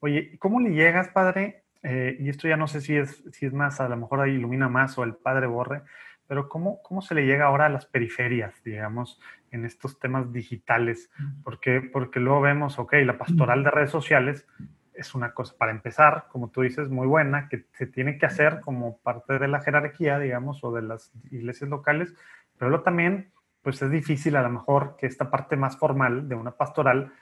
Oye, 0.00 0.36
¿cómo 0.38 0.60
le 0.60 0.70
llegas, 0.70 1.08
padre? 1.08 1.64
Eh, 1.82 2.16
y 2.20 2.28
esto 2.28 2.48
ya 2.48 2.56
no 2.56 2.68
sé 2.68 2.80
si 2.80 2.96
es, 2.96 3.24
si 3.32 3.46
es 3.46 3.52
más, 3.52 3.80
a 3.80 3.88
lo 3.88 3.96
mejor 3.96 4.20
ahí 4.20 4.32
ilumina 4.32 4.68
más 4.68 4.96
o 4.98 5.04
el 5.04 5.14
padre 5.14 5.46
borre, 5.46 5.82
pero 6.28 6.48
¿cómo, 6.48 6.80
¿cómo 6.82 7.02
se 7.02 7.14
le 7.14 7.26
llega 7.26 7.46
ahora 7.46 7.66
a 7.66 7.68
las 7.68 7.86
periferias, 7.86 8.62
digamos, 8.62 9.20
en 9.50 9.64
estos 9.64 9.98
temas 9.98 10.32
digitales? 10.32 11.10
Porque, 11.42 11.80
porque 11.80 12.20
luego 12.20 12.40
vemos, 12.40 12.78
ok, 12.78 12.94
la 13.04 13.18
pastoral 13.18 13.64
de 13.64 13.70
redes 13.70 13.90
sociales 13.90 14.46
es 14.94 15.14
una 15.14 15.32
cosa, 15.32 15.54
para 15.56 15.72
empezar, 15.72 16.26
como 16.30 16.50
tú 16.50 16.62
dices, 16.62 16.88
muy 16.88 17.06
buena, 17.06 17.48
que 17.48 17.66
se 17.72 17.86
tiene 17.86 18.18
que 18.18 18.26
hacer 18.26 18.60
como 18.60 18.98
parte 18.98 19.38
de 19.38 19.48
la 19.48 19.60
jerarquía, 19.60 20.18
digamos, 20.18 20.62
o 20.64 20.72
de 20.72 20.82
las 20.82 21.12
iglesias 21.30 21.70
locales, 21.70 22.14
pero 22.58 22.70
luego 22.70 22.84
también, 22.84 23.32
pues 23.62 23.80
es 23.82 23.90
difícil 23.90 24.36
a 24.36 24.42
lo 24.42 24.50
mejor 24.50 24.96
que 24.98 25.06
esta 25.06 25.30
parte 25.30 25.56
más 25.56 25.76
formal 25.76 26.28
de 26.28 26.34
una 26.34 26.52
pastoral, 26.52 27.12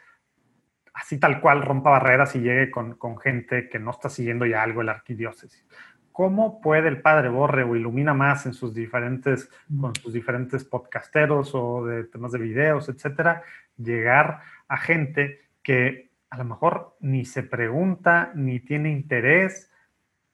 así 0.95 1.19
tal 1.19 1.41
cual, 1.41 1.62
rompa 1.62 1.91
barreras 1.91 2.35
y 2.37 2.41
llegue 2.41 2.71
con, 2.71 2.95
con 2.97 3.19
gente 3.19 3.69
que 3.69 3.79
no 3.79 3.91
está 3.91 4.09
siguiendo 4.09 4.47
ya 4.47 4.62
algo 4.62 4.81
el 4.81 4.89
arquidiócesis. 4.89 5.67
¿Cómo 6.12 6.61
puede 6.61 6.89
el 6.89 7.00
padre 7.00 7.29
Borre 7.29 7.62
o 7.62 7.77
Ilumina 7.77 8.12
Más 8.12 8.45
en 8.45 8.53
sus 8.53 8.75
diferentes, 8.75 9.49
con 9.81 9.95
sus 9.95 10.12
diferentes 10.12 10.65
podcasteros 10.65 11.53
o 11.55 11.87
de 11.87 12.05
temas 12.05 12.33
de 12.33 12.39
videos, 12.41 12.89
etcétera, 12.89 13.43
llegar 13.77 14.41
a 14.69 14.77
gente 14.77 15.41
que 15.62 16.10
a 16.30 16.38
lo 16.38 16.44
mejor 16.44 16.96
ni 17.00 17.25
se 17.25 17.42
pregunta, 17.42 18.30
ni 18.34 18.60
tiene 18.60 18.90
interés, 18.90 19.70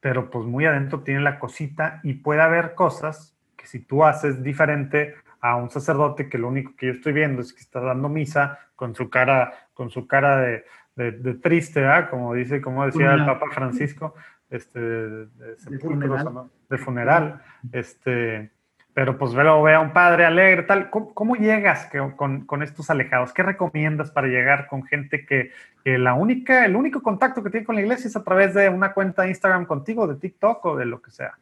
pero 0.00 0.30
pues 0.30 0.44
muy 0.44 0.66
adentro 0.66 1.00
tiene 1.00 1.20
la 1.20 1.38
cosita 1.38 2.00
y 2.02 2.14
puede 2.14 2.42
haber 2.42 2.74
cosas 2.74 3.36
que 3.56 3.66
si 3.66 3.80
tú 3.80 4.04
haces 4.04 4.42
diferente 4.42 5.14
a 5.40 5.56
un 5.56 5.70
sacerdote 5.70 6.28
que 6.28 6.38
lo 6.38 6.48
único 6.48 6.76
que 6.76 6.86
yo 6.86 6.92
estoy 6.92 7.12
viendo 7.12 7.40
es 7.40 7.52
que 7.52 7.60
está 7.60 7.80
dando 7.80 8.08
misa 8.08 8.58
con 8.74 8.94
su 8.94 9.08
cara, 9.08 9.52
con 9.74 9.90
su 9.90 10.06
cara 10.06 10.36
de, 10.36 10.64
de, 10.96 11.34
triste, 11.34 11.80
¿verdad? 11.80 12.10
Como 12.10 12.34
dice, 12.34 12.60
como 12.60 12.84
decía 12.84 13.14
el 13.14 13.24
Papa 13.24 13.46
Francisco, 13.52 14.14
este, 14.50 14.80
de, 14.80 15.26
de, 15.26 15.78
funeral. 15.78 16.50
de 16.68 16.78
funeral, 16.78 17.42
este, 17.72 18.50
pero 18.96 19.18
pues 19.18 19.34
veo, 19.34 19.62
ve 19.62 19.74
a 19.74 19.80
un 19.80 19.92
padre 19.92 20.24
alegre, 20.24 20.62
tal. 20.62 20.88
¿Cómo, 20.88 21.36
llegas 21.36 21.90
con, 22.16 22.46
con, 22.46 22.62
estos 22.62 22.88
alejados? 22.88 23.34
¿Qué 23.34 23.42
recomiendas 23.42 24.10
para 24.10 24.26
llegar 24.26 24.68
con 24.68 24.84
gente 24.84 25.26
que, 25.26 25.50
que, 25.84 25.98
la 25.98 26.14
única, 26.14 26.64
el 26.64 26.76
único 26.76 27.02
contacto 27.02 27.42
que 27.42 27.50
tiene 27.50 27.66
con 27.66 27.74
la 27.74 27.82
iglesia 27.82 28.08
es 28.08 28.16
a 28.16 28.24
través 28.24 28.54
de 28.54 28.70
una 28.70 28.94
cuenta 28.94 29.20
de 29.20 29.28
Instagram 29.28 29.66
contigo, 29.66 30.06
de 30.06 30.14
TikTok 30.14 30.64
o 30.64 30.76
de 30.78 30.86
lo 30.86 31.02
que 31.02 31.10
sea? 31.10 31.38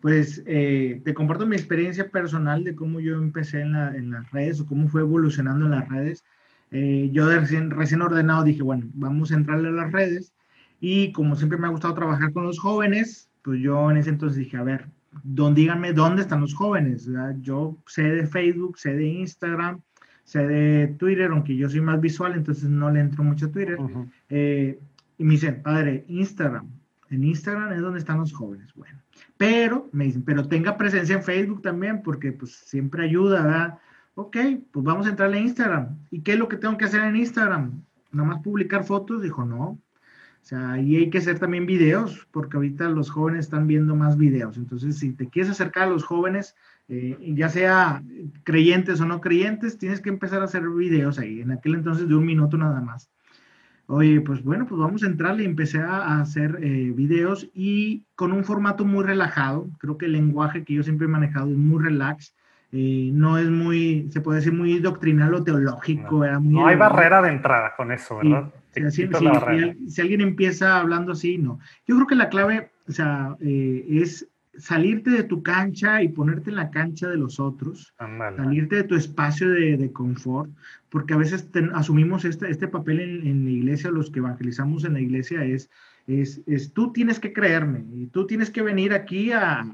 Pues 0.00 0.42
eh, 0.44 1.00
te 1.04 1.14
comparto 1.14 1.46
mi 1.46 1.54
experiencia 1.54 2.10
personal 2.10 2.64
de 2.64 2.74
cómo 2.74 2.98
yo 2.98 3.14
empecé 3.14 3.60
en, 3.60 3.74
la, 3.74 3.94
en 3.94 4.10
las 4.10 4.28
redes 4.32 4.60
o 4.60 4.66
cómo 4.66 4.88
fue 4.88 5.02
evolucionando 5.02 5.66
en 5.66 5.70
las 5.70 5.88
redes. 5.88 6.24
Eh, 6.72 7.10
yo 7.12 7.28
recién, 7.28 7.70
recién 7.70 8.02
ordenado 8.02 8.42
dije, 8.42 8.64
bueno, 8.64 8.86
vamos 8.94 9.30
a 9.30 9.36
entrarle 9.36 9.68
a 9.68 9.70
las 9.70 9.92
redes 9.92 10.34
y 10.80 11.12
como 11.12 11.36
siempre 11.36 11.58
me 11.58 11.68
ha 11.68 11.70
gustado 11.70 11.94
trabajar 11.94 12.32
con 12.32 12.42
los 12.42 12.58
jóvenes, 12.58 13.30
pues 13.42 13.60
yo 13.60 13.88
en 13.88 13.98
ese 13.98 14.10
entonces 14.10 14.36
dije, 14.36 14.56
a 14.56 14.64
ver, 14.64 14.86
don, 15.22 15.54
díganme 15.54 15.92
dónde 15.92 16.22
están 16.22 16.40
los 16.40 16.54
jóvenes. 16.54 17.08
Yo 17.40 17.78
sé 17.86 18.02
de 18.02 18.26
Facebook, 18.26 18.78
sé 18.78 18.94
de 18.94 19.06
Instagram, 19.06 19.80
sé 20.24 20.46
de 20.46 20.88
Twitter, 20.98 21.30
aunque 21.30 21.56
yo 21.56 21.68
soy 21.68 21.80
más 21.80 22.00
visual, 22.00 22.34
entonces 22.34 22.68
no 22.68 22.90
le 22.90 23.00
entro 23.00 23.24
mucho 23.24 23.46
a 23.46 23.50
Twitter. 23.50 23.78
Eh, 24.28 24.80
y 25.18 25.24
me 25.24 25.32
dicen, 25.32 25.62
padre, 25.62 26.04
Instagram. 26.08 26.68
En 27.10 27.24
Instagram 27.24 27.72
es 27.72 27.80
donde 27.82 27.98
están 27.98 28.18
los 28.18 28.32
jóvenes. 28.32 28.72
Bueno, 28.74 28.98
pero 29.36 29.90
me 29.92 30.04
dicen, 30.04 30.22
pero 30.22 30.48
tenga 30.48 30.78
presencia 30.78 31.16
en 31.16 31.22
Facebook 31.22 31.60
también, 31.60 32.02
porque 32.02 32.32
pues 32.32 32.52
siempre 32.52 33.04
ayuda, 33.04 33.42
¿verdad? 33.42 33.78
Ok, 34.14 34.36
pues 34.70 34.84
vamos 34.84 35.06
a 35.06 35.10
entrarle 35.10 35.38
a 35.38 35.40
Instagram. 35.40 35.98
¿Y 36.10 36.20
qué 36.20 36.32
es 36.32 36.38
lo 36.38 36.48
que 36.48 36.56
tengo 36.56 36.78
que 36.78 36.86
hacer 36.86 37.02
en 37.02 37.16
Instagram? 37.16 37.82
¿Nada 38.12 38.28
más 38.28 38.42
publicar 38.42 38.84
fotos? 38.84 39.22
Dijo, 39.22 39.44
no, 39.44 39.78
o 40.42 40.44
sea, 40.44 40.72
ahí 40.72 40.96
hay 40.96 41.08
que 41.08 41.18
hacer 41.18 41.38
también 41.38 41.66
videos, 41.66 42.26
porque 42.32 42.56
ahorita 42.56 42.88
los 42.88 43.10
jóvenes 43.10 43.44
están 43.44 43.68
viendo 43.68 43.94
más 43.94 44.18
videos. 44.18 44.56
Entonces, 44.56 44.98
si 44.98 45.12
te 45.12 45.28
quieres 45.28 45.52
acercar 45.52 45.84
a 45.84 45.90
los 45.90 46.02
jóvenes, 46.02 46.56
eh, 46.88 47.16
ya 47.36 47.48
sea 47.48 48.02
creyentes 48.42 49.00
o 49.00 49.06
no 49.06 49.20
creyentes, 49.20 49.78
tienes 49.78 50.00
que 50.00 50.08
empezar 50.08 50.42
a 50.42 50.46
hacer 50.46 50.68
videos 50.68 51.20
ahí. 51.20 51.40
En 51.40 51.52
aquel 51.52 51.76
entonces 51.76 52.08
de 52.08 52.16
un 52.16 52.26
minuto 52.26 52.58
nada 52.58 52.80
más. 52.80 53.08
Oye, 53.86 54.20
pues 54.20 54.42
bueno, 54.42 54.66
pues 54.66 54.80
vamos 54.80 55.04
a 55.04 55.06
entrarle. 55.06 55.44
Empecé 55.44 55.78
a, 55.78 56.20
hacer 56.20 56.58
eh, 56.60 56.92
videos 56.92 57.48
y 57.54 58.02
con 58.16 58.32
un 58.32 58.42
formato 58.42 58.84
muy 58.84 59.04
relajado. 59.04 59.68
Creo 59.78 59.96
que 59.96 60.06
el 60.06 60.12
lenguaje 60.12 60.64
que 60.64 60.74
yo 60.74 60.82
siempre 60.82 61.06
he 61.06 61.10
manejado 61.10 61.50
es 61.50 61.56
muy 61.56 61.84
relax. 61.84 62.34
Eh, 62.72 63.10
no 63.12 63.38
es 63.38 63.48
muy, 63.48 64.08
se 64.10 64.20
puede 64.20 64.40
decir, 64.40 64.52
muy 64.52 64.80
doctrinal 64.80 65.34
o 65.34 65.44
teológico. 65.44 66.26
No, 66.40 66.66
hay 66.66 66.74
barrera 66.74 67.22
de 67.22 67.28
entrada 67.28 67.74
con 67.76 67.92
eso, 67.92 68.16
¿verdad? 68.16 68.52
Si, 68.72 70.00
alguien 70.00 70.20
empieza 70.20 70.78
hablando 70.78 71.12
así, 71.12 71.38
no. 71.38 71.58
Yo 71.86 71.96
creo 71.96 72.06
que 72.06 72.14
la 72.14 72.28
clave, 72.28 72.70
o 72.88 72.92
sea, 72.92 73.36
eh, 73.40 73.84
es 73.88 74.28
salirte 74.56 75.10
de 75.10 75.24
tu 75.24 75.42
cancha 75.42 76.02
y 76.02 76.08
ponerte 76.08 76.50
en 76.50 76.56
la 76.56 76.70
cancha 76.70 77.08
de 77.08 77.16
los 77.16 77.40
otros, 77.40 77.94
salirte 77.98 78.76
de 78.76 78.84
tu 78.84 78.94
espacio 78.94 79.48
de, 79.50 79.92
confort, 79.92 80.50
porque 80.90 81.14
a 81.14 81.16
veces 81.16 81.48
asumimos 81.74 82.24
este, 82.24 82.50
este 82.50 82.68
papel 82.68 83.00
en, 83.00 83.44
la 83.44 83.50
iglesia, 83.50 83.90
los 83.90 84.10
que 84.10 84.18
evangelizamos 84.18 84.84
en 84.84 84.94
la 84.94 85.00
iglesia 85.00 85.44
es, 85.44 85.70
es, 86.06 86.42
es, 86.46 86.72
tú 86.72 86.92
tienes 86.92 87.18
que 87.18 87.32
creerme 87.32 87.84
y 87.94 88.06
tú 88.08 88.26
tienes 88.26 88.50
que 88.50 88.62
venir 88.62 88.92
aquí 88.92 89.32
a, 89.32 89.60
a 89.60 89.66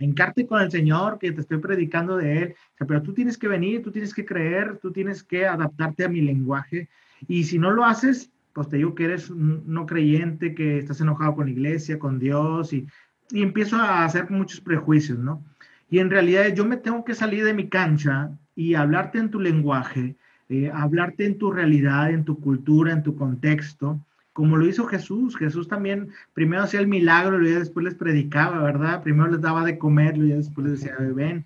encarte 0.00 0.46
con 0.46 0.60
el 0.60 0.70
Señor, 0.70 1.18
que 1.18 1.32
te 1.32 1.40
estoy 1.40 1.58
predicando 1.58 2.16
de 2.16 2.42
Él, 2.42 2.54
pero 2.86 3.02
tú 3.02 3.14
tienes 3.14 3.38
que 3.38 3.48
venir, 3.48 3.82
tú 3.82 3.90
tienes 3.90 4.12
que 4.12 4.26
creer, 4.26 4.78
tú 4.78 4.92
tienes 4.92 5.22
que 5.22 5.46
adaptarte 5.46 6.04
a 6.04 6.08
mi 6.08 6.20
lenguaje, 6.20 6.88
y 7.26 7.44
si 7.44 7.58
no 7.58 7.70
lo 7.70 7.84
haces, 7.86 8.30
pues 8.56 8.70
te 8.70 8.94
que 8.94 9.04
eres 9.04 9.30
no 9.30 9.84
creyente, 9.84 10.54
que 10.54 10.78
estás 10.78 11.02
enojado 11.02 11.34
con 11.34 11.44
la 11.44 11.52
iglesia, 11.52 11.98
con 11.98 12.18
Dios, 12.18 12.72
y, 12.72 12.86
y 13.30 13.42
empiezo 13.42 13.76
a 13.76 14.02
hacer 14.02 14.30
muchos 14.30 14.62
prejuicios, 14.62 15.18
¿no? 15.18 15.44
Y 15.90 15.98
en 15.98 16.08
realidad 16.08 16.54
yo 16.54 16.64
me 16.64 16.78
tengo 16.78 17.04
que 17.04 17.14
salir 17.14 17.44
de 17.44 17.52
mi 17.52 17.68
cancha 17.68 18.30
y 18.54 18.72
hablarte 18.72 19.18
en 19.18 19.30
tu 19.30 19.40
lenguaje, 19.40 20.16
eh, 20.48 20.70
hablarte 20.72 21.26
en 21.26 21.36
tu 21.36 21.52
realidad, 21.52 22.10
en 22.10 22.24
tu 22.24 22.40
cultura, 22.40 22.92
en 22.94 23.02
tu 23.02 23.14
contexto, 23.14 24.00
como 24.32 24.56
lo 24.56 24.66
hizo 24.66 24.86
Jesús. 24.86 25.36
Jesús 25.36 25.68
también 25.68 26.08
primero 26.32 26.62
hacía 26.62 26.80
el 26.80 26.88
milagro 26.88 27.46
y 27.46 27.50
después 27.50 27.84
les 27.84 27.94
predicaba, 27.94 28.62
¿verdad? 28.62 29.02
Primero 29.02 29.30
les 29.30 29.42
daba 29.42 29.66
de 29.66 29.76
comer 29.76 30.16
y 30.16 30.30
después 30.30 30.66
les 30.66 30.80
decía, 30.80 30.96
ven, 30.98 31.44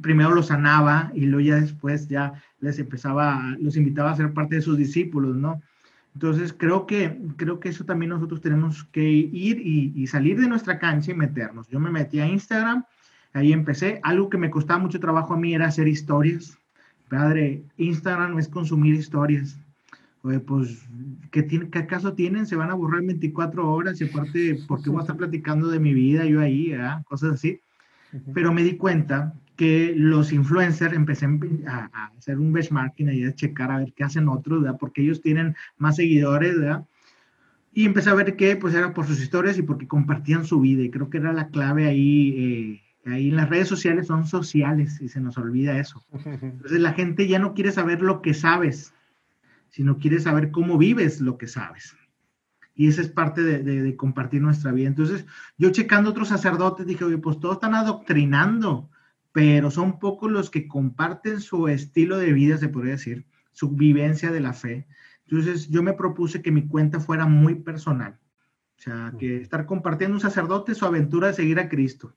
primero 0.00 0.32
los 0.32 0.46
sanaba 0.46 1.10
y 1.14 1.26
luego 1.26 1.48
ya 1.48 1.56
después 1.56 2.06
ya 2.06 2.32
les 2.60 2.78
empezaba, 2.78 3.56
los 3.58 3.76
invitaba 3.76 4.12
a 4.12 4.16
ser 4.16 4.32
parte 4.32 4.54
de 4.54 4.62
sus 4.62 4.78
discípulos, 4.78 5.34
¿no? 5.34 5.60
Entonces, 6.14 6.52
creo 6.52 6.86
que, 6.86 7.18
creo 7.36 7.58
que 7.58 7.68
eso 7.68 7.84
también 7.84 8.10
nosotros 8.10 8.40
tenemos 8.40 8.84
que 8.84 9.02
ir 9.02 9.60
y, 9.60 10.06
salir 10.06 10.40
de 10.40 10.48
nuestra 10.48 10.78
cancha 10.78 11.10
y 11.10 11.14
meternos. 11.14 11.68
Yo 11.68 11.80
me 11.80 11.90
metí 11.90 12.20
a 12.20 12.26
Instagram, 12.26 12.84
ahí 13.32 13.52
empecé. 13.52 14.00
Algo 14.04 14.30
que 14.30 14.38
me 14.38 14.50
costaba 14.50 14.78
mucho 14.78 15.00
trabajo 15.00 15.34
a 15.34 15.36
mí 15.36 15.54
era 15.54 15.66
hacer 15.66 15.88
historias. 15.88 16.56
Padre, 17.08 17.64
Instagram 17.78 18.38
es 18.38 18.48
consumir 18.48 18.94
historias. 18.94 19.58
Oye, 20.22 20.40
pues, 20.40 20.86
¿qué, 21.32 21.42
tiene, 21.42 21.68
¿qué 21.68 21.80
acaso 21.80 22.14
tienen? 22.14 22.46
Se 22.46 22.56
van 22.56 22.70
a 22.70 22.74
borrar 22.74 23.02
24 23.02 23.70
horas 23.70 24.00
y 24.00 24.04
aparte, 24.04 24.58
¿por 24.68 24.82
qué 24.82 24.90
voy 24.90 25.00
a 25.00 25.02
estar 25.02 25.16
platicando 25.16 25.68
de 25.68 25.80
mi 25.80 25.92
vida 25.92 26.24
yo 26.24 26.40
ahí? 26.40 26.72
Cosas 27.06 27.34
así. 27.34 27.60
Pero 28.32 28.52
me 28.52 28.62
di 28.62 28.76
cuenta 28.76 29.34
que 29.56 29.94
los 29.96 30.32
influencers 30.32 30.94
empecé 30.94 31.26
a, 31.66 32.10
hacer 32.16 32.38
un 32.38 32.52
benchmarking 32.52 33.12
y 33.12 33.24
a 33.24 33.34
checar 33.34 33.70
a 33.70 33.78
ver 33.78 33.92
qué 33.94 34.04
hacen 34.04 34.28
otros, 34.28 34.62
¿verdad? 34.62 34.78
Porque 34.78 35.02
ellos 35.02 35.20
tienen 35.20 35.54
más 35.78 35.96
seguidores, 35.96 36.58
¿verdad? 36.58 36.84
Y 37.72 37.86
empecé 37.86 38.10
a 38.10 38.14
ver 38.14 38.36
que 38.36 38.56
pues 38.56 38.74
era 38.74 38.94
por 38.94 39.06
sus 39.06 39.20
historias 39.20 39.58
y 39.58 39.62
porque 39.62 39.88
compartían 39.88 40.44
su 40.44 40.60
vida 40.60 40.82
y 40.82 40.90
creo 40.90 41.10
que 41.10 41.18
era 41.18 41.32
la 41.32 41.48
clave 41.48 41.86
ahí. 41.86 42.80
Eh, 43.04 43.10
ahí 43.10 43.28
en 43.28 43.36
las 43.36 43.50
redes 43.50 43.68
sociales 43.68 44.06
son 44.06 44.26
sociales 44.26 45.00
y 45.00 45.08
se 45.08 45.20
nos 45.20 45.36
olvida 45.38 45.78
eso. 45.78 46.04
Entonces 46.24 46.80
la 46.80 46.92
gente 46.92 47.26
ya 47.26 47.38
no 47.38 47.54
quiere 47.54 47.72
saber 47.72 48.00
lo 48.00 48.22
que 48.22 48.34
sabes, 48.34 48.94
sino 49.70 49.98
quiere 49.98 50.20
saber 50.20 50.50
cómo 50.50 50.78
vives 50.78 51.20
lo 51.20 51.36
que 51.36 51.48
sabes. 51.48 51.96
Y 52.76 52.88
esa 52.88 53.02
es 53.02 53.08
parte 53.08 53.42
de, 53.42 53.62
de 53.62 53.96
compartir 53.96 54.42
nuestra 54.42 54.72
vida. 54.72 54.88
Entonces 54.88 55.26
yo 55.58 55.70
checando 55.70 56.10
otros 56.10 56.28
sacerdotes 56.28 56.86
dije, 56.86 57.04
oye, 57.04 57.18
pues 57.18 57.38
todos 57.38 57.56
están 57.56 57.74
adoctrinando 57.74 58.90
pero 59.34 59.72
son 59.72 59.98
pocos 59.98 60.30
los 60.30 60.48
que 60.48 60.68
comparten 60.68 61.40
su 61.40 61.66
estilo 61.66 62.18
de 62.18 62.32
vida, 62.32 62.56
se 62.56 62.68
podría 62.68 62.92
decir, 62.92 63.26
su 63.50 63.70
vivencia 63.70 64.30
de 64.30 64.38
la 64.38 64.52
fe. 64.52 64.86
Entonces 65.26 65.68
yo 65.68 65.82
me 65.82 65.94
propuse 65.94 66.40
que 66.40 66.52
mi 66.52 66.68
cuenta 66.68 67.00
fuera 67.00 67.26
muy 67.26 67.56
personal, 67.56 68.20
o 68.78 68.80
sea, 68.80 69.12
que 69.18 69.38
estar 69.38 69.66
compartiendo 69.66 70.14
un 70.14 70.20
sacerdote 70.20 70.76
su 70.76 70.86
aventura 70.86 71.26
de 71.26 71.34
seguir 71.34 71.58
a 71.58 71.68
Cristo. 71.68 72.14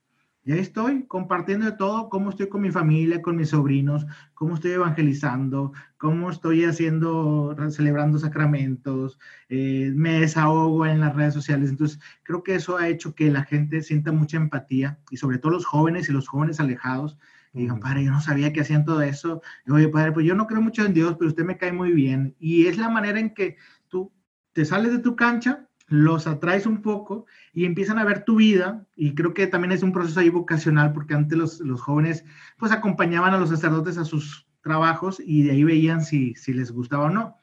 Y 0.48 0.54
ahí 0.54 0.60
estoy 0.60 1.04
compartiendo 1.08 1.66
de 1.66 1.74
todo, 1.74 2.08
cómo 2.08 2.30
estoy 2.30 2.48
con 2.48 2.62
mi 2.62 2.72
familia, 2.72 3.22
con 3.22 3.36
mis 3.36 3.50
sobrinos, 3.50 4.06
cómo 4.34 4.56
estoy 4.56 4.72
evangelizando, 4.72 5.74
cómo 5.98 6.30
estoy 6.30 6.64
haciendo, 6.64 7.54
celebrando 7.70 8.18
sacramentos, 8.18 9.20
eh, 9.50 9.92
me 9.94 10.22
desahogo 10.22 10.86
en 10.86 11.02
las 11.02 11.14
redes 11.18 11.34
sociales. 11.34 11.70
Entonces, 11.70 12.00
creo 12.24 12.44
que 12.44 12.56
eso 12.56 12.78
ha 12.78 12.88
hecho 12.88 13.14
que 13.14 13.30
la 13.30 13.44
gente 13.44 13.82
sienta 13.82 14.14
mucha 14.14 14.38
empatía 14.38 14.98
y 15.12 15.18
sobre 15.18 15.38
todo 15.38 15.52
los 15.52 15.66
jóvenes 15.66 16.08
y 16.08 16.14
los 16.14 16.30
jóvenes 16.30 16.62
alejados. 16.62 17.18
Y 17.52 17.64
digan, 17.64 17.82
padre, 17.82 18.06
yo 18.06 18.12
no 18.12 18.22
sabía 18.22 18.54
que 18.54 18.62
hacían 18.62 18.86
todo 18.86 19.02
eso. 19.02 19.42
Y, 19.66 19.72
Oye, 19.72 19.90
padre, 19.90 20.14
pues 20.14 20.26
yo 20.26 20.34
no 20.34 20.48
creo 20.48 20.62
mucho 20.62 20.86
en 20.86 20.94
Dios, 20.94 21.18
pero 21.20 21.28
usted 21.28 21.44
me 21.44 21.58
cae 21.58 21.74
muy 21.74 21.92
bien. 21.92 22.38
Y 22.40 22.68
es 22.68 22.78
la 22.78 22.88
manera 22.88 23.20
en 23.20 23.34
que 23.34 23.58
tú 23.90 24.14
te 24.54 24.64
sales 24.64 24.94
de 24.94 25.00
tu 25.00 25.18
cancha 25.18 25.67
los 25.88 26.28
atraes 26.28 26.66
un 26.66 26.82
poco 26.82 27.26
y 27.54 27.66
empiezan 27.66 27.98
a 27.98 28.06
ver 28.06 28.26
tu 28.26 28.36
vida 28.36 28.86
y 28.96 29.16
creo 29.16 29.34
que 29.34 29.48
también 29.48 29.72
es 29.72 29.84
un 29.84 29.94
proceso 29.94 30.20
ahí 30.20 30.30
vocacional 30.30 30.92
porque 30.94 31.14
antes 31.14 31.38
los, 31.38 31.60
los 31.62 31.82
jóvenes 31.82 32.26
pues 32.58 32.72
acompañaban 32.72 33.34
a 33.34 33.38
los 33.38 33.50
sacerdotes 33.50 33.98
a 33.98 34.06
sus 34.06 34.48
trabajos 34.62 35.22
y 35.24 35.44
de 35.44 35.52
ahí 35.52 35.64
veían 35.64 36.04
si, 36.04 36.36
si 36.36 36.54
les 36.54 36.72
gustaba 36.72 37.06
o 37.06 37.10
no. 37.10 37.38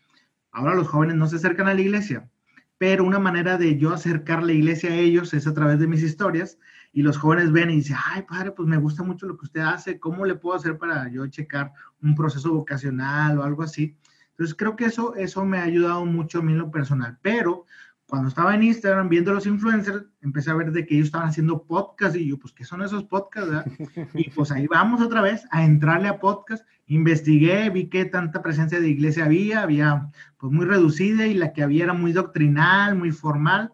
Ahora 0.52 0.74
los 0.74 0.88
jóvenes 0.88 1.16
no 1.16 1.26
se 1.26 1.36
acercan 1.36 1.68
a 1.68 1.74
la 1.74 1.80
iglesia, 1.80 2.28
pero 2.76 3.04
una 3.04 3.18
manera 3.18 3.56
de 3.56 3.78
yo 3.78 3.92
acercar 3.92 4.42
la 4.42 4.52
iglesia 4.52 4.90
a 4.90 4.96
ellos 4.96 5.32
es 5.32 5.46
a 5.46 5.54
través 5.54 5.78
de 5.78 5.86
mis 5.86 6.02
historias 6.02 6.58
y 6.92 7.02
los 7.02 7.16
jóvenes 7.16 7.50
ven 7.50 7.70
y 7.70 7.76
dicen, 7.76 7.96
ay 8.12 8.22
padre, 8.22 8.52
pues 8.52 8.68
me 8.68 8.76
gusta 8.76 9.02
mucho 9.02 9.26
lo 9.26 9.38
que 9.38 9.46
usted 9.46 9.62
hace, 9.62 9.98
¿cómo 9.98 10.26
le 10.26 10.34
puedo 10.34 10.54
hacer 10.54 10.76
para 10.76 11.08
yo 11.10 11.26
checar 11.28 11.72
un 12.02 12.14
proceso 12.14 12.52
vocacional 12.52 13.38
o 13.38 13.42
algo 13.42 13.62
así? 13.62 13.96
Entonces 14.30 14.54
creo 14.54 14.76
que 14.76 14.84
eso, 14.86 15.14
eso 15.14 15.44
me 15.44 15.58
ha 15.58 15.62
ayudado 15.62 16.04
mucho 16.04 16.40
a 16.40 16.42
mí 16.42 16.52
en 16.52 16.58
lo 16.58 16.70
personal, 16.70 17.18
pero 17.22 17.66
cuando 18.08 18.28
estaba 18.28 18.54
en 18.54 18.62
Instagram 18.62 19.08
viendo 19.08 19.32
los 19.32 19.46
influencers, 19.46 20.04
empecé 20.20 20.50
a 20.50 20.54
ver 20.54 20.72
de 20.72 20.86
que 20.86 20.94
ellos 20.94 21.06
estaban 21.06 21.28
haciendo 21.28 21.64
podcast 21.64 22.16
y 22.16 22.28
yo, 22.28 22.38
pues, 22.38 22.52
¿qué 22.52 22.64
son 22.64 22.82
esos 22.82 23.04
podcasts? 23.04 23.64
Y 24.14 24.30
pues 24.30 24.50
ahí 24.52 24.66
vamos 24.66 25.00
otra 25.00 25.22
vez 25.22 25.46
a 25.50 25.64
entrarle 25.64 26.08
a 26.08 26.20
podcast. 26.20 26.66
Investigué, 26.86 27.70
vi 27.70 27.88
que 27.88 28.04
tanta 28.04 28.42
presencia 28.42 28.80
de 28.80 28.88
iglesia 28.88 29.24
había, 29.24 29.62
había 29.62 30.10
pues 30.36 30.52
muy 30.52 30.66
reducida 30.66 31.26
y 31.26 31.34
la 31.34 31.52
que 31.52 31.62
había 31.62 31.84
era 31.84 31.94
muy 31.94 32.12
doctrinal, 32.12 32.94
muy 32.94 33.10
formal. 33.10 33.72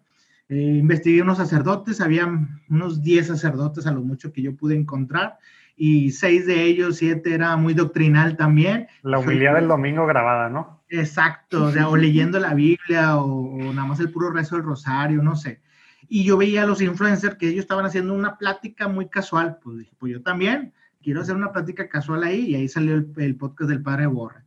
Eh, 0.49 0.77
investigué 0.79 1.23
unos 1.23 1.39
sacerdotes, 1.39 2.01
había 2.01 2.29
unos 2.69 3.03
10 3.03 3.27
sacerdotes 3.27 3.87
a 3.87 3.93
lo 3.93 4.03
mucho 4.03 4.33
que 4.33 4.43
yo 4.43 4.57
pude 4.57 4.77
encontrar 4.77 5.39
y 5.83 6.11
seis 6.11 6.47
de 6.47 6.65
ellos, 6.65 6.97
siete 6.97 7.33
era 7.33 7.57
muy 7.57 7.73
doctrinal 7.73 8.37
también. 8.37 8.87
La 9.01 9.19
humildad 9.19 9.55
del 9.55 9.67
domingo 9.67 10.07
grabada, 10.07 10.51
¿no? 10.51 10.80
Exacto, 10.91 11.67
o, 11.67 11.71
sea, 11.71 11.89
o 11.89 11.97
leyendo 11.97 12.41
la 12.41 12.53
Biblia 12.53 13.17
o, 13.17 13.73
nada 13.73 13.87
más 13.87 14.01
el 14.01 14.11
puro 14.11 14.31
rezo 14.31 14.57
del 14.57 14.65
rosario, 14.65 15.23
no 15.23 15.37
sé. 15.37 15.63
Y 16.09 16.25
yo 16.25 16.37
veía 16.37 16.65
a 16.65 16.67
los 16.67 16.83
influencers 16.83 17.37
que 17.37 17.47
ellos 17.47 17.61
estaban 17.61 17.87
haciendo 17.87 18.13
una 18.13 18.37
plática 18.37 18.89
muy 18.89 19.09
casual, 19.09 19.59
pues 19.63 19.79
dije, 19.79 19.93
pues 19.99 20.13
yo 20.13 20.23
también 20.23 20.75
quiero 21.01 21.21
hacer 21.21 21.37
una 21.37 21.53
plática 21.53 21.89
casual 21.89 22.25
ahí 22.25 22.41
y 22.47 22.55
ahí 22.57 22.69
salió 22.69 22.95
el, 22.95 23.37
podcast 23.37 23.71
del 23.71 23.83
padre 23.83 24.07
Borre. 24.07 24.43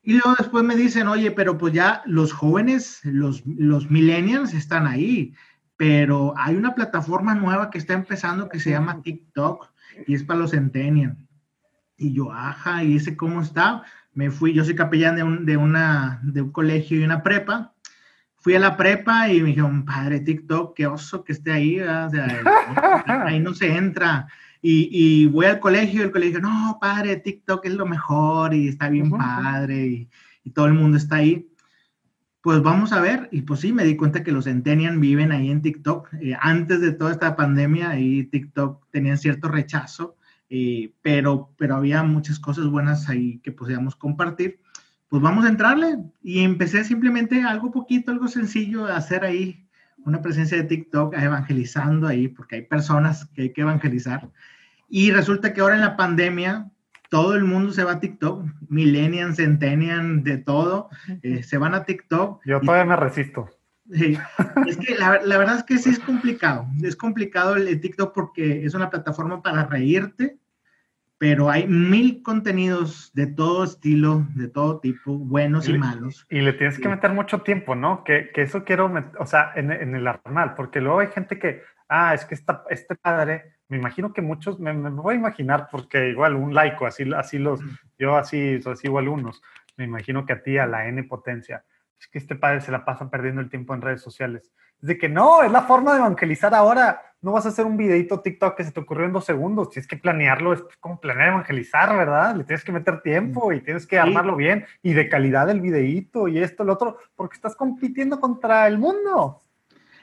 Y 0.00 0.12
luego 0.12 0.36
después 0.38 0.62
me 0.62 0.76
dicen, 0.76 1.08
oye, 1.08 1.32
pero 1.32 1.58
pues 1.58 1.74
ya 1.74 2.02
los 2.06 2.32
jóvenes, 2.32 3.00
los, 3.02 3.44
los 3.44 3.90
millennials 3.90 4.54
están 4.54 4.86
ahí, 4.86 5.34
pero 5.76 6.34
hay 6.36 6.54
una 6.54 6.76
plataforma 6.76 7.34
nueva 7.34 7.70
que 7.70 7.78
está 7.78 7.94
empezando 7.94 8.48
que 8.48 8.60
se 8.60 8.70
llama 8.70 9.02
TikTok 9.02 9.72
y 10.06 10.14
es 10.14 10.22
para 10.22 10.38
los 10.38 10.52
Centennial. 10.52 11.16
Y 11.96 12.12
yo, 12.12 12.32
ajá, 12.32 12.84
¿y 12.84 12.96
ese 12.96 13.16
cómo 13.16 13.40
está? 13.40 13.82
Me 14.14 14.30
fui, 14.30 14.52
yo 14.52 14.64
soy 14.64 14.74
capellán 14.74 15.16
de 15.16 15.22
un, 15.22 15.44
de 15.44 15.56
una, 15.56 16.20
de 16.22 16.42
un 16.42 16.52
colegio 16.52 16.98
y 16.98 17.04
una 17.04 17.22
prepa. 17.22 17.72
Fui 18.36 18.54
a 18.54 18.60
la 18.60 18.76
prepa 18.76 19.28
y 19.30 19.40
me 19.40 19.48
dijeron, 19.48 19.84
padre, 19.84 20.20
TikTok, 20.20 20.76
qué 20.76 20.86
oso 20.86 21.24
que 21.24 21.32
esté 21.32 21.50
ahí, 21.50 21.80
o 21.80 22.10
sea, 22.10 22.26
ahí 23.26 23.40
no 23.40 23.54
se 23.54 23.74
entra. 23.74 24.28
Y, 24.60 24.88
y, 24.90 25.26
voy 25.26 25.46
al 25.46 25.60
colegio 25.60 26.00
y 26.00 26.04
el 26.04 26.10
colegio, 26.10 26.40
no, 26.40 26.78
padre, 26.80 27.16
TikTok 27.16 27.66
es 27.66 27.74
lo 27.74 27.86
mejor 27.86 28.54
y 28.54 28.68
está 28.68 28.88
bien 28.88 29.10
padre 29.10 29.86
y, 29.86 30.08
y, 30.42 30.50
todo 30.50 30.66
el 30.66 30.74
mundo 30.74 30.96
está 30.96 31.16
ahí. 31.16 31.48
Pues 32.44 32.62
vamos 32.62 32.92
a 32.92 33.00
ver, 33.00 33.30
y 33.32 33.40
pues 33.40 33.60
sí, 33.60 33.72
me 33.72 33.84
di 33.84 33.96
cuenta 33.96 34.22
que 34.22 34.30
los 34.30 34.44
Centennial 34.44 34.98
viven 34.98 35.32
ahí 35.32 35.50
en 35.50 35.62
TikTok. 35.62 36.12
Eh, 36.20 36.36
antes 36.38 36.82
de 36.82 36.92
toda 36.92 37.12
esta 37.12 37.36
pandemia, 37.36 37.88
ahí 37.88 38.24
TikTok 38.24 38.86
tenían 38.90 39.16
cierto 39.16 39.48
rechazo, 39.48 40.16
eh, 40.56 40.92
pero, 41.02 41.50
pero 41.58 41.74
había 41.74 42.04
muchas 42.04 42.38
cosas 42.38 42.66
buenas 42.68 43.08
ahí 43.08 43.40
que 43.40 43.50
podíamos 43.50 43.96
compartir. 43.96 44.60
Pues 45.08 45.20
vamos 45.20 45.44
a 45.44 45.48
entrarle. 45.48 45.98
Y 46.22 46.44
empecé 46.44 46.84
simplemente 46.84 47.42
algo 47.42 47.72
poquito, 47.72 48.12
algo 48.12 48.28
sencillo, 48.28 48.86
a 48.86 48.96
hacer 48.96 49.24
ahí 49.24 49.66
una 50.04 50.22
presencia 50.22 50.56
de 50.56 50.62
TikTok, 50.62 51.14
evangelizando 51.14 52.06
ahí, 52.06 52.28
porque 52.28 52.54
hay 52.54 52.62
personas 52.62 53.24
que 53.34 53.42
hay 53.42 53.52
que 53.52 53.62
evangelizar. 53.62 54.30
Y 54.88 55.10
resulta 55.10 55.52
que 55.52 55.60
ahora 55.60 55.74
en 55.74 55.80
la 55.80 55.96
pandemia, 55.96 56.70
todo 57.10 57.34
el 57.34 57.42
mundo 57.42 57.72
se 57.72 57.82
va 57.82 57.92
a 57.92 58.00
TikTok, 58.00 58.44
millennials, 58.68 59.38
centennials, 59.38 60.22
de 60.22 60.38
todo, 60.38 60.88
eh, 61.22 61.42
se 61.42 61.58
van 61.58 61.74
a 61.74 61.82
TikTok. 61.82 62.42
Yo 62.46 62.60
todavía 62.60 62.84
me 62.84 62.94
resisto. 62.94 63.48
Sí. 63.92 64.16
Es 64.66 64.76
que 64.76 64.94
la, 64.94 65.20
la, 65.22 65.36
verdad 65.36 65.58
es 65.58 65.64
que 65.64 65.78
sí 65.78 65.90
es 65.90 65.98
complicado, 65.98 66.66
es 66.82 66.96
complicado 66.96 67.56
el, 67.56 67.80
TikTok 67.80 68.14
porque 68.14 68.64
es 68.64 68.74
una 68.74 68.88
plataforma 68.88 69.42
para 69.42 69.66
reírte, 69.66 70.38
pero 71.18 71.50
hay 71.50 71.66
mil 71.66 72.22
contenidos 72.22 73.12
de 73.14 73.26
todo 73.26 73.64
estilo, 73.64 74.26
de 74.34 74.48
todo 74.48 74.80
tipo, 74.80 75.16
buenos 75.16 75.68
y, 75.68 75.78
malos. 75.78 76.26
Y 76.28 76.40
le 76.40 76.52
tienes 76.52 76.78
que 76.78 76.88
meter 76.88 77.12
mucho 77.12 77.42
tiempo, 77.42 77.74
¿no? 77.74 78.04
Que, 78.04 78.30
que 78.32 78.42
eso 78.42 78.64
quiero, 78.64 78.92
o 79.18 79.26
sea, 79.26 79.52
en, 79.54 79.70
en, 79.70 79.94
el 79.94 80.06
arnal, 80.06 80.54
porque 80.54 80.80
luego 80.80 81.00
hay 81.00 81.08
gente 81.08 81.38
que, 81.38 81.62
ah, 81.88 82.14
es 82.14 82.24
que 82.24 82.34
esta, 82.34 82.64
este 82.68 82.94
padre 82.96 83.54
me 83.68 83.76
imagino 83.76 84.12
que 84.12 84.22
muchos, 84.22 84.60
me, 84.60 84.72
voy 84.72 85.14
a 85.14 85.18
imaginar, 85.18 85.68
porque 85.70 86.10
igual 86.10 86.36
un 86.36 86.54
laico, 86.54 86.86
así, 86.86 87.10
así 87.14 87.38
los, 87.38 87.60
yo 87.98 88.16
así, 88.16 88.60
sigo 88.76 88.98
algunos, 88.98 89.42
me 89.76 89.84
imagino 89.84 90.26
que 90.26 90.34
a 90.34 90.42
ti, 90.42 90.58
a 90.58 90.66
la 90.66 90.86
N 90.88 91.02
potencia, 91.04 91.64
es 91.98 92.08
que 92.08 92.18
este 92.18 92.34
padre 92.34 92.60
se 92.60 92.70
la 92.70 92.84
pasa 92.84 93.10
perdiendo 93.10 93.40
el 93.40 93.48
tiempo 93.48 93.74
en 93.74 93.82
redes 93.82 94.02
sociales. 94.02 94.52
De 94.84 94.98
que 94.98 95.08
no, 95.08 95.42
es 95.42 95.50
la 95.50 95.62
forma 95.62 95.92
de 95.92 96.00
evangelizar 96.00 96.54
ahora. 96.54 97.00
No 97.22 97.32
vas 97.32 97.46
a 97.46 97.48
hacer 97.48 97.64
un 97.64 97.78
videito 97.78 98.20
TikTok 98.20 98.54
que 98.54 98.64
se 98.64 98.70
te 98.70 98.80
ocurrió 98.80 99.06
en 99.06 99.14
dos 99.14 99.24
segundos. 99.24 99.70
Tienes 99.70 99.88
que 99.88 99.96
planearlo, 99.96 100.52
es 100.52 100.62
como 100.78 101.00
planear 101.00 101.30
evangelizar, 101.30 101.96
¿verdad? 101.96 102.36
Le 102.36 102.44
tienes 102.44 102.64
que 102.64 102.72
meter 102.72 103.00
tiempo 103.00 103.50
y 103.50 103.62
tienes 103.62 103.86
que 103.86 103.98
armarlo 103.98 104.36
bien 104.36 104.66
y 104.82 104.92
de 104.92 105.08
calidad 105.08 105.48
el 105.48 105.62
videito 105.62 106.28
y 106.28 106.38
esto, 106.38 106.64
lo 106.64 106.74
otro, 106.74 106.98
porque 107.16 107.36
estás 107.36 107.56
compitiendo 107.56 108.20
contra 108.20 108.66
el 108.66 108.76
mundo. 108.76 109.42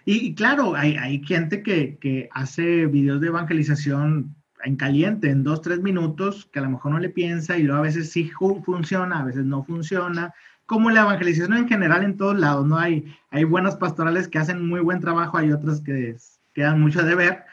Y, 0.04 0.34
claro, 0.34 0.74
hay, 0.76 0.98
hay 0.98 1.24
gente 1.24 1.62
que, 1.62 2.00
que, 2.00 2.28
hace 2.32 2.88
videos 2.88 3.22
de 3.22 3.28
evangelización 3.28 4.36
en 4.64 4.76
caliente, 4.78 5.30
en 5.30 5.44
dos, 5.44 5.62
tres 5.62 5.80
minutos, 5.80 6.50
que 6.52 6.58
a 6.58 6.64
lo 6.64 6.72
mejor 6.72 6.94
no 6.94 6.98
le 6.98 7.10
piensa 7.10 7.56
y 7.56 7.62
luego 7.62 7.82
a 7.82 7.86
veces 7.86 8.10
sí 8.10 8.32
funciona, 8.66 9.20
a 9.20 9.26
veces 9.26 9.46
no 9.46 9.64
funciona. 9.64 10.34
Como 10.72 10.90
la 10.90 11.02
evangelización 11.02 11.58
en 11.58 11.68
general 11.68 12.02
en 12.06 12.16
todos 12.16 12.40
lados, 12.40 12.66
¿no? 12.66 12.78
Hay, 12.78 13.14
hay 13.30 13.44
buenas 13.44 13.76
pastorales 13.76 14.30
que 14.30 14.40
hacen 14.40 14.66
muy 14.66 14.80
buen 14.80 15.02
trabajo, 15.02 15.38
hay 15.38 15.52
otras 15.52 15.82
que 15.82 16.16
quedan 16.54 16.80
mucho 16.80 17.04
de 17.04 17.14
ver. 17.14 17.44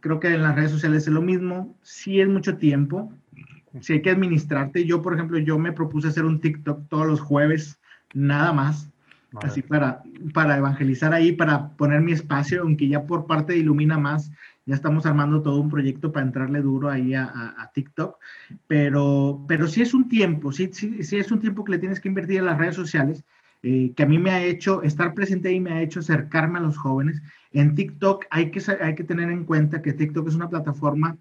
Creo 0.00 0.20
que 0.20 0.28
en 0.28 0.42
las 0.42 0.54
redes 0.54 0.72
sociales 0.72 1.06
es 1.06 1.12
lo 1.14 1.22
mismo. 1.22 1.74
Sí 1.80 2.20
es 2.20 2.28
mucho 2.28 2.58
tiempo, 2.58 3.10
sí 3.80 3.94
hay 3.94 4.02
que 4.02 4.10
administrarte. 4.10 4.84
Yo, 4.84 5.00
por 5.00 5.14
ejemplo, 5.14 5.38
yo 5.38 5.58
me 5.58 5.72
propuse 5.72 6.08
hacer 6.08 6.26
un 6.26 6.38
TikTok 6.38 6.86
todos 6.90 7.06
los 7.06 7.18
jueves, 7.22 7.80
nada 8.12 8.52
más 8.52 8.90
así 9.42 9.62
para, 9.62 10.02
para 10.32 10.58
evangelizar 10.58 11.12
ahí, 11.12 11.32
para 11.32 11.70
poner 11.70 12.00
mi 12.00 12.12
espacio, 12.12 12.62
aunque 12.62 12.88
ya 12.88 13.04
por 13.04 13.26
parte 13.26 13.52
de 13.52 13.60
Ilumina 13.60 13.98
Más, 13.98 14.30
ya 14.66 14.74
estamos 14.74 15.06
armando 15.06 15.42
todo 15.42 15.60
un 15.60 15.70
proyecto 15.70 16.12
para 16.12 16.26
entrarle 16.26 16.60
duro 16.60 16.90
ahí 16.90 17.14
a, 17.14 17.54
a, 17.56 17.70
TikTok, 17.72 18.16
pero, 18.66 19.44
pero 19.46 19.68
sí 19.68 19.80
es 19.80 19.94
un 19.94 20.08
tiempo, 20.08 20.52
sí, 20.52 20.70
sí, 20.72 21.02
sí, 21.04 21.16
es 21.18 21.30
un 21.30 21.40
tiempo 21.40 21.64
que 21.64 21.72
le 21.72 21.78
tienes 21.78 22.00
que 22.00 22.08
invertir 22.08 22.38
en 22.38 22.46
las 22.46 22.58
redes 22.58 22.74
sociales, 22.74 23.24
eh, 23.62 23.92
que 23.96 24.02
a 24.02 24.06
mí 24.06 24.18
me 24.18 24.30
ha 24.30 24.44
hecho 24.44 24.82
estar 24.82 25.14
presente 25.14 25.48
ahí, 25.48 25.60
me 25.60 25.72
ha 25.72 25.82
hecho 25.82 26.00
acercarme 26.00 26.58
a 26.58 26.62
los 26.62 26.76
jóvenes. 26.76 27.22
En 27.52 27.74
TikTok 27.74 28.26
hay 28.30 28.50
que, 28.50 28.60
hay 28.80 28.94
que 28.94 29.04
tener 29.04 29.30
en 29.30 29.44
cuenta 29.44 29.82
que 29.82 29.92
TikTok 29.92 30.28
es 30.28 30.34
una 30.34 30.48
plataforma 30.48 31.16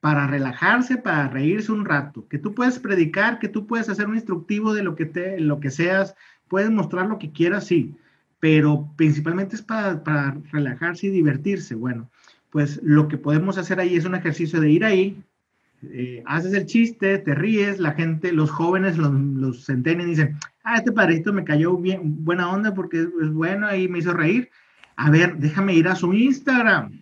para 0.00 0.26
relajarse, 0.26 0.96
para 0.98 1.28
reírse 1.28 1.72
un 1.72 1.84
rato, 1.84 2.28
que 2.28 2.38
tú 2.38 2.54
puedes 2.54 2.78
predicar, 2.78 3.38
que 3.38 3.48
tú 3.48 3.66
puedes 3.66 3.88
hacer 3.88 4.06
un 4.06 4.14
instructivo 4.14 4.74
de 4.74 4.82
lo 4.82 4.94
que, 4.94 5.06
te, 5.06 5.40
lo 5.40 5.60
que 5.60 5.70
seas, 5.70 6.14
puedes 6.46 6.70
mostrar 6.70 7.06
lo 7.06 7.18
que 7.18 7.32
quieras, 7.32 7.66
sí, 7.66 7.96
pero 8.40 8.92
principalmente 8.96 9.56
es 9.56 9.62
para, 9.62 10.04
para, 10.04 10.36
relajarse 10.52 11.08
y 11.08 11.10
divertirse. 11.10 11.74
Bueno, 11.74 12.10
pues 12.50 12.80
lo 12.82 13.08
que 13.08 13.18
podemos 13.18 13.58
hacer 13.58 13.80
ahí 13.80 13.96
es 13.96 14.04
un 14.04 14.14
ejercicio 14.14 14.60
de 14.60 14.70
ir 14.70 14.84
ahí, 14.84 15.22
eh, 15.82 16.22
haces 16.26 16.54
el 16.54 16.66
chiste, 16.66 17.18
te 17.18 17.34
ríes, 17.34 17.78
la 17.78 17.92
gente, 17.92 18.32
los 18.32 18.50
jóvenes, 18.50 18.98
los, 18.98 19.12
los 19.12 19.66
dicen, 19.66 20.36
ah, 20.64 20.76
este 20.76 20.92
padrito 20.92 21.32
me 21.32 21.44
cayó 21.44 21.76
bien, 21.76 22.24
buena 22.24 22.50
onda 22.50 22.74
porque 22.74 23.02
es 23.02 23.32
bueno 23.32 23.74
y 23.74 23.88
me 23.88 24.00
hizo 24.00 24.12
reír. 24.12 24.50
A 24.96 25.10
ver, 25.10 25.36
déjame 25.38 25.74
ir 25.74 25.86
a 25.86 25.94
su 25.94 26.12
Instagram. 26.12 27.00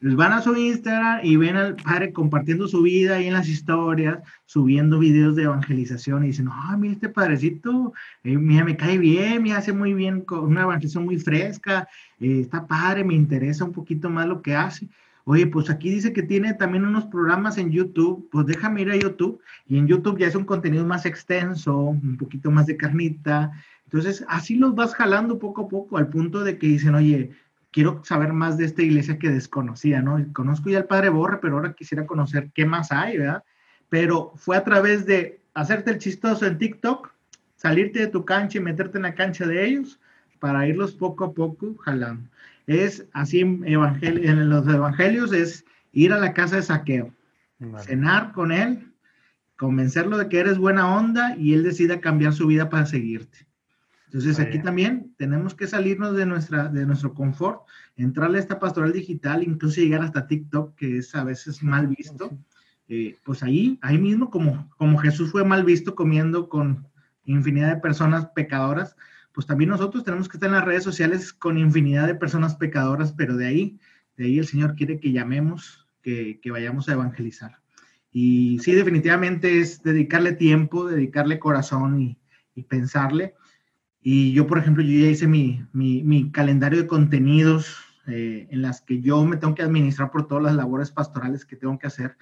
Les 0.00 0.14
van 0.14 0.34
a 0.34 0.42
su 0.42 0.54
Instagram 0.54 1.20
y 1.22 1.36
ven 1.36 1.56
al 1.56 1.76
padre 1.76 2.12
compartiendo 2.12 2.68
su 2.68 2.82
vida 2.82 3.16
ahí 3.16 3.28
en 3.28 3.32
las 3.32 3.48
historias, 3.48 4.18
subiendo 4.44 4.98
videos 4.98 5.34
de 5.34 5.44
evangelización 5.44 6.24
y 6.24 6.28
dicen, 6.28 6.48
ah, 6.52 6.76
mira 6.78 6.92
este 6.92 7.08
padrecito, 7.08 7.94
eh, 8.22 8.36
mira, 8.36 8.64
me 8.64 8.76
cae 8.76 8.98
bien, 8.98 9.42
me 9.42 9.54
hace 9.54 9.72
muy 9.72 9.94
bien, 9.94 10.20
con 10.20 10.40
una 10.40 10.62
evangelización 10.62 11.06
muy 11.06 11.18
fresca, 11.18 11.88
eh, 12.20 12.40
está 12.40 12.66
padre, 12.66 13.02
me 13.02 13.14
interesa 13.14 13.64
un 13.64 13.72
poquito 13.72 14.10
más 14.10 14.26
lo 14.26 14.42
que 14.42 14.54
hace. 14.54 14.88
Oye, 15.24 15.46
pues 15.46 15.70
aquí 15.70 15.90
dice 15.90 16.12
que 16.12 16.22
tiene 16.22 16.52
también 16.54 16.84
unos 16.84 17.06
programas 17.06 17.56
en 17.56 17.70
YouTube, 17.70 18.28
pues 18.30 18.46
déjame 18.46 18.82
ir 18.82 18.90
a 18.90 18.96
YouTube 18.96 19.40
y 19.66 19.78
en 19.78 19.88
YouTube 19.88 20.18
ya 20.18 20.26
es 20.26 20.36
un 20.36 20.44
contenido 20.44 20.86
más 20.86 21.06
extenso, 21.06 21.76
un 21.76 22.16
poquito 22.18 22.50
más 22.50 22.66
de 22.66 22.76
carnita. 22.76 23.50
Entonces, 23.84 24.24
así 24.28 24.56
los 24.56 24.74
vas 24.74 24.94
jalando 24.94 25.38
poco 25.38 25.62
a 25.62 25.68
poco 25.68 25.96
al 25.96 26.08
punto 26.08 26.44
de 26.44 26.58
que 26.58 26.66
dicen, 26.66 26.94
oye, 26.94 27.30
quiero 27.76 28.00
saber 28.04 28.32
más 28.32 28.56
de 28.56 28.64
esta 28.64 28.80
iglesia 28.80 29.18
que 29.18 29.28
desconocía, 29.28 30.00
¿no? 30.00 30.16
Conozco 30.32 30.70
ya 30.70 30.78
al 30.78 30.86
Padre 30.86 31.10
Borre, 31.10 31.40
pero 31.42 31.56
ahora 31.56 31.74
quisiera 31.74 32.06
conocer 32.06 32.50
qué 32.54 32.64
más 32.64 32.90
hay, 32.90 33.18
¿verdad? 33.18 33.44
Pero 33.90 34.32
fue 34.36 34.56
a 34.56 34.64
través 34.64 35.04
de 35.04 35.42
hacerte 35.52 35.90
el 35.90 35.98
chistoso 35.98 36.46
en 36.46 36.56
TikTok, 36.56 37.12
salirte 37.54 37.98
de 37.98 38.06
tu 38.06 38.24
cancha 38.24 38.56
y 38.56 38.62
meterte 38.62 38.96
en 38.96 39.02
la 39.02 39.14
cancha 39.14 39.46
de 39.46 39.66
ellos 39.66 40.00
para 40.40 40.66
irlos 40.66 40.92
poco 40.92 41.26
a 41.26 41.34
poco 41.34 41.76
jalando. 41.76 42.26
Es 42.66 43.04
así 43.12 43.40
en, 43.40 43.62
en 43.66 44.48
los 44.48 44.66
evangelios, 44.66 45.34
es 45.34 45.66
ir 45.92 46.14
a 46.14 46.18
la 46.18 46.32
casa 46.32 46.56
de 46.56 46.62
saqueo, 46.62 47.12
cenar 47.80 48.32
con 48.32 48.52
él, 48.52 48.90
convencerlo 49.58 50.16
de 50.16 50.30
que 50.30 50.38
eres 50.38 50.56
buena 50.56 50.96
onda 50.96 51.36
y 51.36 51.52
él 51.52 51.62
decida 51.62 52.00
cambiar 52.00 52.32
su 52.32 52.46
vida 52.46 52.70
para 52.70 52.86
seguirte. 52.86 53.46
Entonces 54.06 54.38
aquí 54.38 54.60
también 54.60 55.12
tenemos 55.16 55.54
que 55.54 55.66
salirnos 55.66 56.16
de, 56.16 56.26
nuestra, 56.26 56.68
de 56.68 56.86
nuestro 56.86 57.12
confort, 57.12 57.62
entrarle 57.96 58.38
a 58.38 58.40
esta 58.40 58.58
pastoral 58.58 58.92
digital, 58.92 59.42
incluso 59.42 59.80
llegar 59.80 60.02
hasta 60.02 60.26
TikTok, 60.26 60.76
que 60.76 60.98
es 60.98 61.14
a 61.14 61.24
veces 61.24 61.62
mal 61.62 61.88
visto. 61.88 62.30
Eh, 62.88 63.16
pues 63.24 63.42
ahí, 63.42 63.78
ahí 63.82 63.98
mismo, 63.98 64.30
como, 64.30 64.70
como 64.76 64.98
Jesús 64.98 65.32
fue 65.32 65.44
mal 65.44 65.64
visto 65.64 65.96
comiendo 65.96 66.48
con 66.48 66.86
infinidad 67.24 67.74
de 67.74 67.80
personas 67.80 68.26
pecadoras, 68.26 68.96
pues 69.32 69.46
también 69.46 69.70
nosotros 69.70 70.04
tenemos 70.04 70.28
que 70.28 70.36
estar 70.36 70.48
en 70.48 70.54
las 70.54 70.64
redes 70.64 70.84
sociales 70.84 71.32
con 71.32 71.58
infinidad 71.58 72.06
de 72.06 72.14
personas 72.14 72.54
pecadoras, 72.54 73.12
pero 73.12 73.36
de 73.36 73.46
ahí, 73.46 73.78
de 74.16 74.26
ahí 74.26 74.38
el 74.38 74.46
Señor 74.46 74.76
quiere 74.76 75.00
que 75.00 75.10
llamemos, 75.10 75.86
que, 76.00 76.38
que 76.40 76.52
vayamos 76.52 76.88
a 76.88 76.92
evangelizar. 76.92 77.58
Y 78.12 78.60
sí, 78.60 78.72
definitivamente 78.72 79.58
es 79.60 79.82
dedicarle 79.82 80.32
tiempo, 80.32 80.86
dedicarle 80.86 81.40
corazón 81.40 82.00
y, 82.00 82.18
y 82.54 82.62
pensarle. 82.62 83.34
Y 84.08 84.32
yo, 84.32 84.46
por 84.46 84.58
ejemplo, 84.58 84.84
yo 84.84 85.00
ya 85.00 85.10
hice 85.10 85.26
mi, 85.26 85.66
mi, 85.72 86.04
mi 86.04 86.30
calendario 86.30 86.80
de 86.80 86.86
contenidos 86.86 87.76
eh, 88.06 88.46
en 88.52 88.62
las 88.62 88.80
que 88.80 89.00
yo 89.00 89.24
me 89.24 89.36
tengo 89.36 89.56
que 89.56 89.64
administrar 89.64 90.12
por 90.12 90.28
todas 90.28 90.44
las 90.44 90.54
labores 90.54 90.92
pastorales 90.92 91.44
que 91.44 91.56
tengo 91.56 91.76
que 91.76 91.88
hacer. 91.88 92.16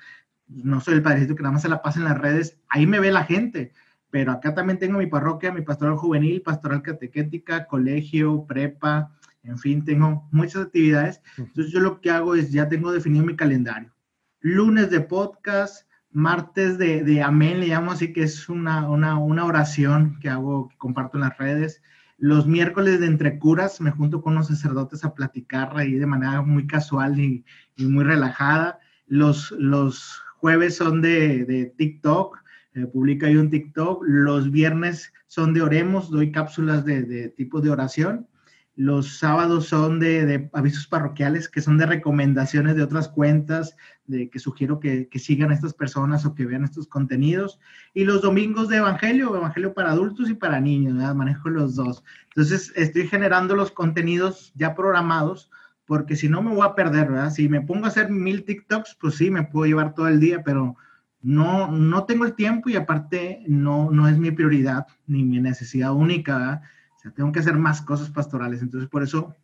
No 0.46 0.80
soy 0.80 0.94
el 0.94 1.02
padrecito 1.02 1.34
que 1.34 1.42
nada 1.42 1.52
más 1.52 1.60
se 1.60 1.68
la 1.68 1.82
pasa 1.82 1.98
en 1.98 2.06
las 2.06 2.16
redes, 2.16 2.58
ahí 2.70 2.86
me 2.86 3.00
ve 3.00 3.12
la 3.12 3.24
gente, 3.24 3.74
pero 4.08 4.32
acá 4.32 4.54
también 4.54 4.78
tengo 4.78 4.96
mi 4.98 5.08
parroquia, 5.08 5.52
mi 5.52 5.60
pastoral 5.60 5.96
juvenil, 5.96 6.40
pastoral 6.40 6.80
catequética, 6.80 7.66
colegio, 7.66 8.46
prepa, 8.46 9.12
en 9.42 9.58
fin, 9.58 9.84
tengo 9.84 10.26
muchas 10.32 10.62
actividades. 10.62 11.20
Entonces 11.36 11.70
yo 11.70 11.80
lo 11.80 12.00
que 12.00 12.10
hago 12.10 12.34
es, 12.34 12.50
ya 12.50 12.66
tengo 12.66 12.92
definido 12.92 13.26
mi 13.26 13.36
calendario. 13.36 13.92
Lunes 14.40 14.88
de 14.88 15.00
podcast, 15.02 15.86
martes 16.14 16.78
de, 16.78 17.22
amén, 17.22 17.58
le 17.60 17.66
llamo 17.66 17.90
así 17.90 18.12
que 18.12 18.22
es 18.22 18.48
una, 18.48 18.88
una, 18.88 19.44
oración 19.44 20.16
que 20.20 20.30
hago, 20.30 20.68
que 20.68 20.76
comparto 20.78 21.18
en 21.18 21.22
las 21.22 21.36
redes. 21.36 21.82
Los 22.18 22.46
miércoles 22.46 23.00
de 23.00 23.06
entre 23.06 23.38
curas 23.40 23.80
me 23.80 23.90
junto 23.90 24.22
con 24.22 24.36
los 24.36 24.46
sacerdotes 24.46 25.04
a 25.04 25.12
platicar 25.12 25.76
ahí 25.76 25.94
de 25.94 26.06
manera 26.06 26.40
muy 26.40 26.68
casual 26.68 27.18
y, 27.18 27.44
muy 27.76 28.04
relajada. 28.04 28.78
Los, 29.08 29.50
los 29.58 30.22
jueves 30.36 30.76
son 30.76 31.02
de, 31.02 31.44
de 31.44 31.66
TikTok, 31.76 32.38
eh, 32.74 32.86
publica 32.86 33.26
ahí 33.26 33.36
un 33.36 33.50
TikTok. 33.50 34.04
Los 34.06 34.52
viernes 34.52 35.12
son 35.26 35.52
de 35.52 35.62
oremos, 35.62 36.10
doy 36.10 36.30
cápsulas 36.30 36.84
de, 36.84 37.02
de 37.02 37.28
tipo 37.30 37.60
de 37.60 37.70
oración. 37.70 38.28
Los 38.76 39.18
sábados 39.18 39.66
son 39.66 40.00
de, 40.00 40.50
avisos 40.52 40.88
parroquiales, 40.88 41.48
que 41.48 41.60
son 41.60 41.78
de 41.78 41.86
recomendaciones 41.86 42.74
de 42.74 42.82
otras 42.82 43.08
cuentas, 43.08 43.76
de 44.06 44.28
que 44.28 44.40
sugiero 44.40 44.80
que, 44.80 45.08
sigan 45.14 45.52
a 45.52 45.54
estas 45.54 45.74
personas 45.74 46.26
o 46.26 46.34
que 46.34 46.44
vean 46.44 46.64
estos 46.64 46.88
contenidos. 46.88 47.60
Y 47.94 48.04
los 48.04 48.22
domingos 48.22 48.68
de 48.68 48.78
Evangelio, 48.78 49.36
Evangelio 49.36 49.74
para 49.74 49.92
adultos 49.92 50.28
y 50.28 50.34
para 50.34 50.60
niños, 50.60 50.94
manejo 51.14 51.50
los 51.50 51.76
dos. 51.76 52.02
Entonces, 52.28 52.72
estoy 52.74 53.06
generando 53.06 53.54
los 53.54 53.70
contenidos 53.70 54.52
ya 54.56 54.74
programados, 54.74 55.50
porque 55.86 56.16
si 56.16 56.28
no 56.28 56.42
me 56.42 56.52
voy 56.52 56.66
a 56.66 56.74
perder, 56.74 57.10
¿verdad? 57.10 57.30
Si 57.30 57.48
me 57.48 57.60
pongo 57.60 57.84
a 57.84 57.88
hacer 57.88 58.10
mil 58.10 58.44
TikToks, 58.44 58.96
pues 59.00 59.14
sí, 59.14 59.30
me 59.30 59.44
puedo 59.44 59.66
llevar 59.66 59.94
todo 59.94 60.08
el 60.08 60.18
día, 60.18 60.42
pero 60.42 60.76
no, 61.22 61.70
no 61.70 62.04
tengo 62.04 62.24
el 62.24 62.34
tiempo 62.34 62.68
y 62.70 62.76
aparte 62.76 63.44
no, 63.46 63.90
no 63.90 64.08
es 64.08 64.18
mi 64.18 64.30
prioridad 64.30 64.86
ni 65.06 65.24
mi 65.24 65.40
necesidad 65.40 65.92
única, 65.92 66.38
¿verdad? 66.38 66.62
Tengo 67.10 67.32
que 67.32 67.40
hacer 67.40 67.56
más 67.56 67.82
cosas 67.82 68.10
pastorales. 68.10 68.62
Entonces, 68.62 68.88
por 68.88 69.02
eso, 69.02 69.36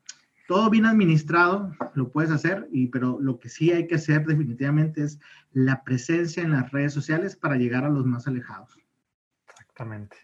todo 0.46 0.70
bien 0.70 0.86
administrado 0.86 1.72
lo 1.94 2.10
puedes 2.10 2.30
hacer, 2.30 2.68
y, 2.72 2.88
pero 2.88 3.18
lo 3.20 3.38
que 3.38 3.48
sí 3.48 3.72
hay 3.72 3.86
que 3.86 3.96
hacer 3.96 4.24
definitivamente 4.26 5.02
es 5.02 5.20
la 5.52 5.84
presencia 5.84 6.42
en 6.42 6.52
las 6.52 6.70
redes 6.72 6.92
sociales 6.92 7.36
para 7.36 7.56
llegar 7.56 7.84
a 7.84 7.88
los 7.88 8.04
más 8.06 8.26
alejados. 8.26 8.78
Exactamente. 9.48 10.16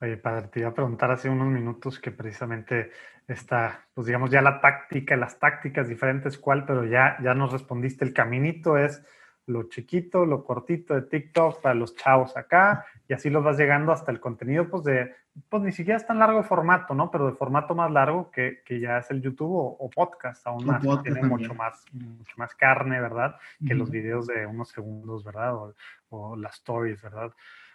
Oye, 0.00 0.16
padre, 0.16 0.48
te 0.48 0.60
iba 0.60 0.68
a 0.68 0.74
preguntar 0.74 1.10
hace 1.10 1.28
unos 1.28 1.48
minutos 1.48 1.98
que 1.98 2.12
precisamente 2.12 2.92
está, 3.26 3.86
pues 3.92 4.06
digamos, 4.06 4.30
ya 4.30 4.40
la 4.40 4.60
táctica, 4.60 5.16
las 5.16 5.38
tácticas 5.38 5.88
diferentes, 5.88 6.38
¿cuál? 6.38 6.64
Pero 6.64 6.84
ya, 6.84 7.16
ya 7.22 7.34
nos 7.34 7.52
respondiste, 7.52 8.04
el 8.04 8.14
caminito 8.14 8.78
es 8.78 9.02
lo 9.46 9.64
chiquito, 9.64 10.24
lo 10.24 10.44
cortito 10.44 10.94
de 10.94 11.02
TikTok 11.02 11.60
para 11.60 11.74
los 11.74 11.96
chavos 11.96 12.36
acá, 12.36 12.86
y 13.08 13.14
así 13.14 13.28
los 13.28 13.42
vas 13.42 13.58
llegando 13.58 13.92
hasta 13.92 14.12
el 14.12 14.20
contenido, 14.20 14.68
pues 14.68 14.84
de, 14.84 15.14
pues 15.48 15.62
ni 15.62 15.72
siquiera 15.72 15.96
es 15.96 16.06
tan 16.06 16.18
largo 16.18 16.38
de 16.38 16.44
formato, 16.44 16.94
¿no? 16.94 17.10
Pero 17.10 17.26
de 17.26 17.32
formato 17.32 17.74
más 17.74 17.90
largo 17.90 18.30
que, 18.30 18.62
que 18.64 18.80
ya 18.80 18.98
es 18.98 19.10
el 19.10 19.22
YouTube 19.22 19.76
o, 19.78 19.90
podcast, 19.90 20.46
aún 20.46 20.64
más, 20.66 20.82
tiene 21.02 21.22
mucho 21.22 21.54
más, 21.54 21.84
mucho 21.92 22.34
más 22.36 22.54
carne, 22.54 23.00
¿verdad? 23.00 23.36
Que 23.66 23.74
los 23.74 23.90
videos 23.90 24.26
de 24.26 24.46
unos 24.46 24.68
segundos, 24.68 25.24
¿verdad? 25.24 25.54
O, 25.54 25.74
o, 26.10 26.36
las 26.36 26.54
stories, 26.54 27.02
¿verdad? 27.02 27.32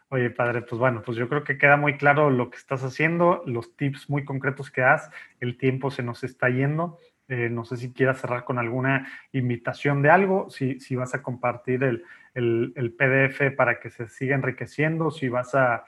Oye, 0.09 0.29
padre, 0.29 0.61
pues 0.61 0.77
bueno, 0.79 1.01
pues 1.03 1.17
yo 1.17 1.27
creo 1.27 1.43
que 1.43 1.57
queda 1.57 1.77
muy 1.77 1.97
claro 1.97 2.29
lo 2.29 2.49
que 2.49 2.57
estás 2.57 2.83
haciendo, 2.83 3.41
los 3.45 3.75
tips 3.75 4.09
muy 4.09 4.23
concretos 4.25 4.69
que 4.69 4.81
das, 4.81 5.09
el 5.39 5.57
tiempo 5.57 5.89
se 5.89 6.03
nos 6.03 6.23
está 6.23 6.49
yendo. 6.49 6.99
Eh, 7.29 7.49
no 7.49 7.63
sé 7.63 7.77
si 7.77 7.93
quieras 7.93 8.19
cerrar 8.19 8.43
con 8.43 8.59
alguna 8.59 9.07
invitación 9.31 10.01
de 10.01 10.09
algo, 10.09 10.49
si, 10.49 10.79
si 10.81 10.95
vas 10.95 11.15
a 11.15 11.23
compartir 11.23 11.83
el, 11.83 12.03
el, 12.33 12.73
el, 12.75 12.91
PDF 12.91 13.55
para 13.55 13.79
que 13.79 13.89
se 13.89 14.07
siga 14.09 14.35
enriqueciendo, 14.35 15.09
si 15.09 15.29
vas 15.29 15.55
a, 15.55 15.85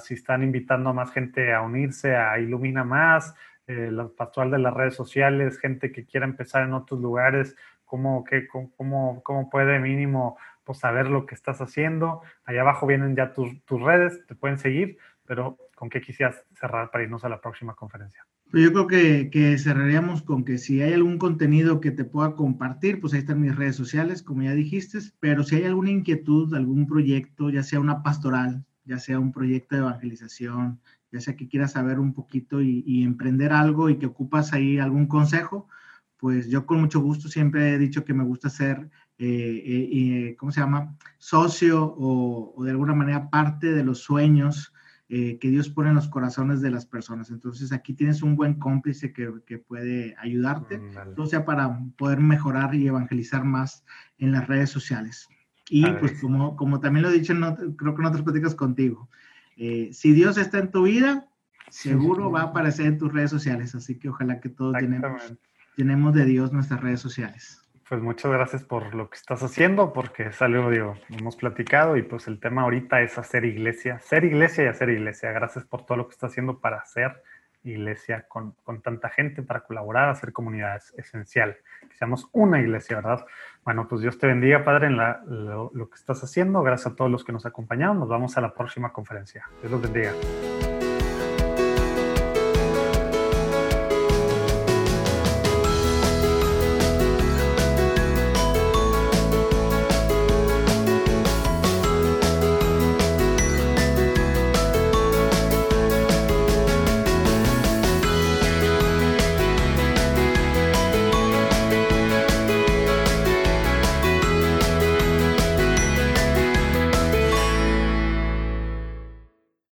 si 0.00 0.14
están 0.14 0.42
invitando 0.42 0.90
a 0.90 0.92
más 0.92 1.12
gente 1.12 1.52
a 1.52 1.62
unirse 1.62 2.16
a 2.16 2.38
Ilumina 2.38 2.84
Más, 2.84 3.34
eh, 3.66 3.90
la 3.90 4.08
pastoral 4.08 4.50
de 4.50 4.58
las 4.58 4.74
redes 4.74 4.94
sociales, 4.94 5.58
gente 5.58 5.92
que 5.92 6.04
quiera 6.04 6.26
empezar 6.26 6.64
en 6.64 6.72
otros 6.72 7.00
lugares, 7.00 7.56
cómo, 7.84 8.24
qué, 8.24 8.46
cómo, 8.48 9.22
cómo 9.22 9.50
puede 9.50 9.78
mínimo 9.78 10.36
pues, 10.64 10.78
saber 10.78 11.08
lo 11.08 11.26
que 11.26 11.34
estás 11.34 11.60
haciendo. 11.60 12.22
Allá 12.44 12.62
abajo 12.62 12.86
vienen 12.86 13.14
ya 13.14 13.32
tus, 13.32 13.64
tus 13.64 13.80
redes, 13.80 14.26
te 14.26 14.34
pueden 14.34 14.58
seguir, 14.58 14.98
pero 15.26 15.58
¿con 15.74 15.90
qué 15.90 16.00
quisieras 16.00 16.44
cerrar 16.54 16.90
para 16.90 17.04
irnos 17.04 17.24
a 17.24 17.28
la 17.28 17.40
próxima 17.40 17.74
conferencia? 17.74 18.26
Yo 18.52 18.70
creo 18.72 18.86
que, 18.86 19.30
que, 19.30 19.56
cerraríamos 19.56 20.22
con 20.22 20.44
que 20.44 20.58
si 20.58 20.82
hay 20.82 20.92
algún 20.92 21.16
contenido 21.16 21.80
que 21.80 21.90
te 21.90 22.04
pueda 22.04 22.34
compartir, 22.34 23.00
pues 23.00 23.14
ahí 23.14 23.20
están 23.20 23.40
mis 23.40 23.56
redes 23.56 23.76
sociales, 23.76 24.22
como 24.22 24.42
ya 24.42 24.52
dijiste, 24.52 24.98
pero 25.20 25.42
si 25.42 25.56
hay 25.56 25.64
alguna 25.64 25.90
inquietud, 25.90 26.54
algún 26.54 26.86
proyecto, 26.86 27.48
ya 27.48 27.62
sea 27.62 27.80
una 27.80 28.02
pastoral, 28.02 28.66
ya 28.84 28.98
sea 28.98 29.18
un 29.18 29.32
proyecto 29.32 29.74
de 29.74 29.82
evangelización, 29.82 30.80
ya 31.10 31.20
sea 31.20 31.36
que 31.36 31.48
quieras 31.48 31.72
saber 31.72 31.98
un 32.00 32.14
poquito 32.14 32.62
y, 32.62 33.04
emprender 33.04 33.52
algo 33.52 33.90
y 33.90 33.98
que 33.98 34.06
ocupas 34.06 34.52
ahí 34.52 34.78
algún 34.78 35.06
consejo, 35.06 35.68
pues 36.16 36.48
yo 36.48 36.66
con 36.66 36.80
mucho 36.80 37.00
gusto 37.00 37.28
siempre 37.28 37.74
he 37.74 37.78
dicho 37.78 38.04
que 38.04 38.14
me 38.14 38.24
gusta 38.24 38.48
ser, 38.48 38.90
eh, 39.18 39.62
eh, 39.64 39.88
eh 39.92 40.36
¿cómo 40.38 40.52
se 40.52 40.60
llama?, 40.60 40.96
socio 41.18 41.84
o, 41.84 42.54
o 42.56 42.64
de 42.64 42.70
alguna 42.70 42.94
manera 42.94 43.28
parte 43.30 43.72
de 43.72 43.84
los 43.84 43.98
sueños 43.98 44.72
eh, 45.14 45.38
que 45.38 45.50
Dios 45.50 45.68
pone 45.68 45.90
en 45.90 45.96
los 45.96 46.08
corazones 46.08 46.62
de 46.62 46.70
las 46.70 46.86
personas. 46.86 47.28
Entonces 47.28 47.70
aquí 47.70 47.92
tienes 47.92 48.22
un 48.22 48.34
buen 48.34 48.54
cómplice 48.54 49.12
que, 49.12 49.30
que 49.44 49.58
puede 49.58 50.16
ayudarte, 50.18 50.78
mm, 50.78 51.26
sea 51.26 51.44
para 51.44 51.78
poder 51.98 52.20
mejorar 52.20 52.74
y 52.74 52.86
evangelizar 52.86 53.44
más 53.44 53.84
en 54.16 54.32
las 54.32 54.48
redes 54.48 54.70
sociales. 54.70 55.28
Y 55.68 55.86
pues 55.92 56.20
como, 56.20 56.56
como 56.56 56.80
también 56.80 57.04
lo 57.04 57.10
he 57.10 57.18
dicho, 57.18 57.34
creo 57.76 57.94
que 57.94 58.02
en 58.02 58.06
otras 58.06 58.22
pláticas 58.22 58.54
contigo, 58.54 59.08
eh, 59.56 59.90
si 59.92 60.12
Dios 60.12 60.36
está 60.38 60.58
en 60.58 60.70
tu 60.70 60.82
vida, 60.82 61.28
seguro 61.70 62.30
va 62.30 62.40
a 62.40 62.44
aparecer 62.44 62.86
en 62.86 62.98
tus 62.98 63.12
redes 63.12 63.30
sociales. 63.30 63.74
Así 63.74 63.98
que 63.98 64.08
ojalá 64.08 64.40
que 64.40 64.48
todos 64.48 64.74
tenemos, 64.78 65.34
tenemos 65.76 66.14
de 66.14 66.24
Dios 66.24 66.52
nuestras 66.52 66.80
redes 66.80 67.00
sociales 67.00 67.62
pues 67.92 68.00
muchas 68.00 68.32
gracias 68.32 68.64
por 68.64 68.94
lo 68.94 69.10
que 69.10 69.16
estás 69.16 69.42
haciendo, 69.42 69.92
porque 69.92 70.32
salió, 70.32 70.70
digo, 70.70 70.94
hemos 71.10 71.36
platicado 71.36 71.98
y 71.98 72.02
pues 72.02 72.26
el 72.26 72.40
tema 72.40 72.62
ahorita 72.62 73.02
es 73.02 73.18
hacer 73.18 73.44
iglesia, 73.44 73.98
ser 73.98 74.24
iglesia 74.24 74.64
y 74.64 74.68
hacer 74.68 74.88
iglesia. 74.88 75.30
Gracias 75.32 75.66
por 75.66 75.84
todo 75.84 75.98
lo 75.98 76.08
que 76.08 76.12
estás 76.12 76.30
haciendo 76.30 76.58
para 76.58 76.78
hacer 76.78 77.22
iglesia 77.64 78.26
con, 78.28 78.54
tanta 78.82 79.08
gente 79.08 79.42
para 79.42 79.60
colaborar, 79.60 80.08
hacer 80.08 80.32
comunidades, 80.32 80.92
esencial, 80.96 81.56
que 81.88 81.96
seamos 81.96 82.28
una 82.32 82.60
iglesia, 82.60 82.96
¿verdad? 82.96 83.24
Bueno, 83.64 83.86
pues 83.88 84.00
Dios 84.00 84.18
te 84.18 84.26
bendiga, 84.26 84.64
Padre, 84.64 84.88
en 84.88 84.96
lo, 84.96 85.70
lo 85.72 85.88
que 85.88 85.96
estás 85.96 86.22
haciendo. 86.24 86.62
Gracias 86.62 86.92
a 86.92 86.96
todos 86.96 87.10
los 87.10 87.24
que 87.24 87.32
nos 87.32 87.46
acompañaron. 87.46 87.98
Nos 87.98 88.08
vamos 88.08 88.36
a 88.36 88.40
la 88.40 88.54
próxima 88.54 88.92
conferencia. 88.92 89.44
Dios 89.60 89.70
los 89.70 89.82
bendiga. 89.82 90.12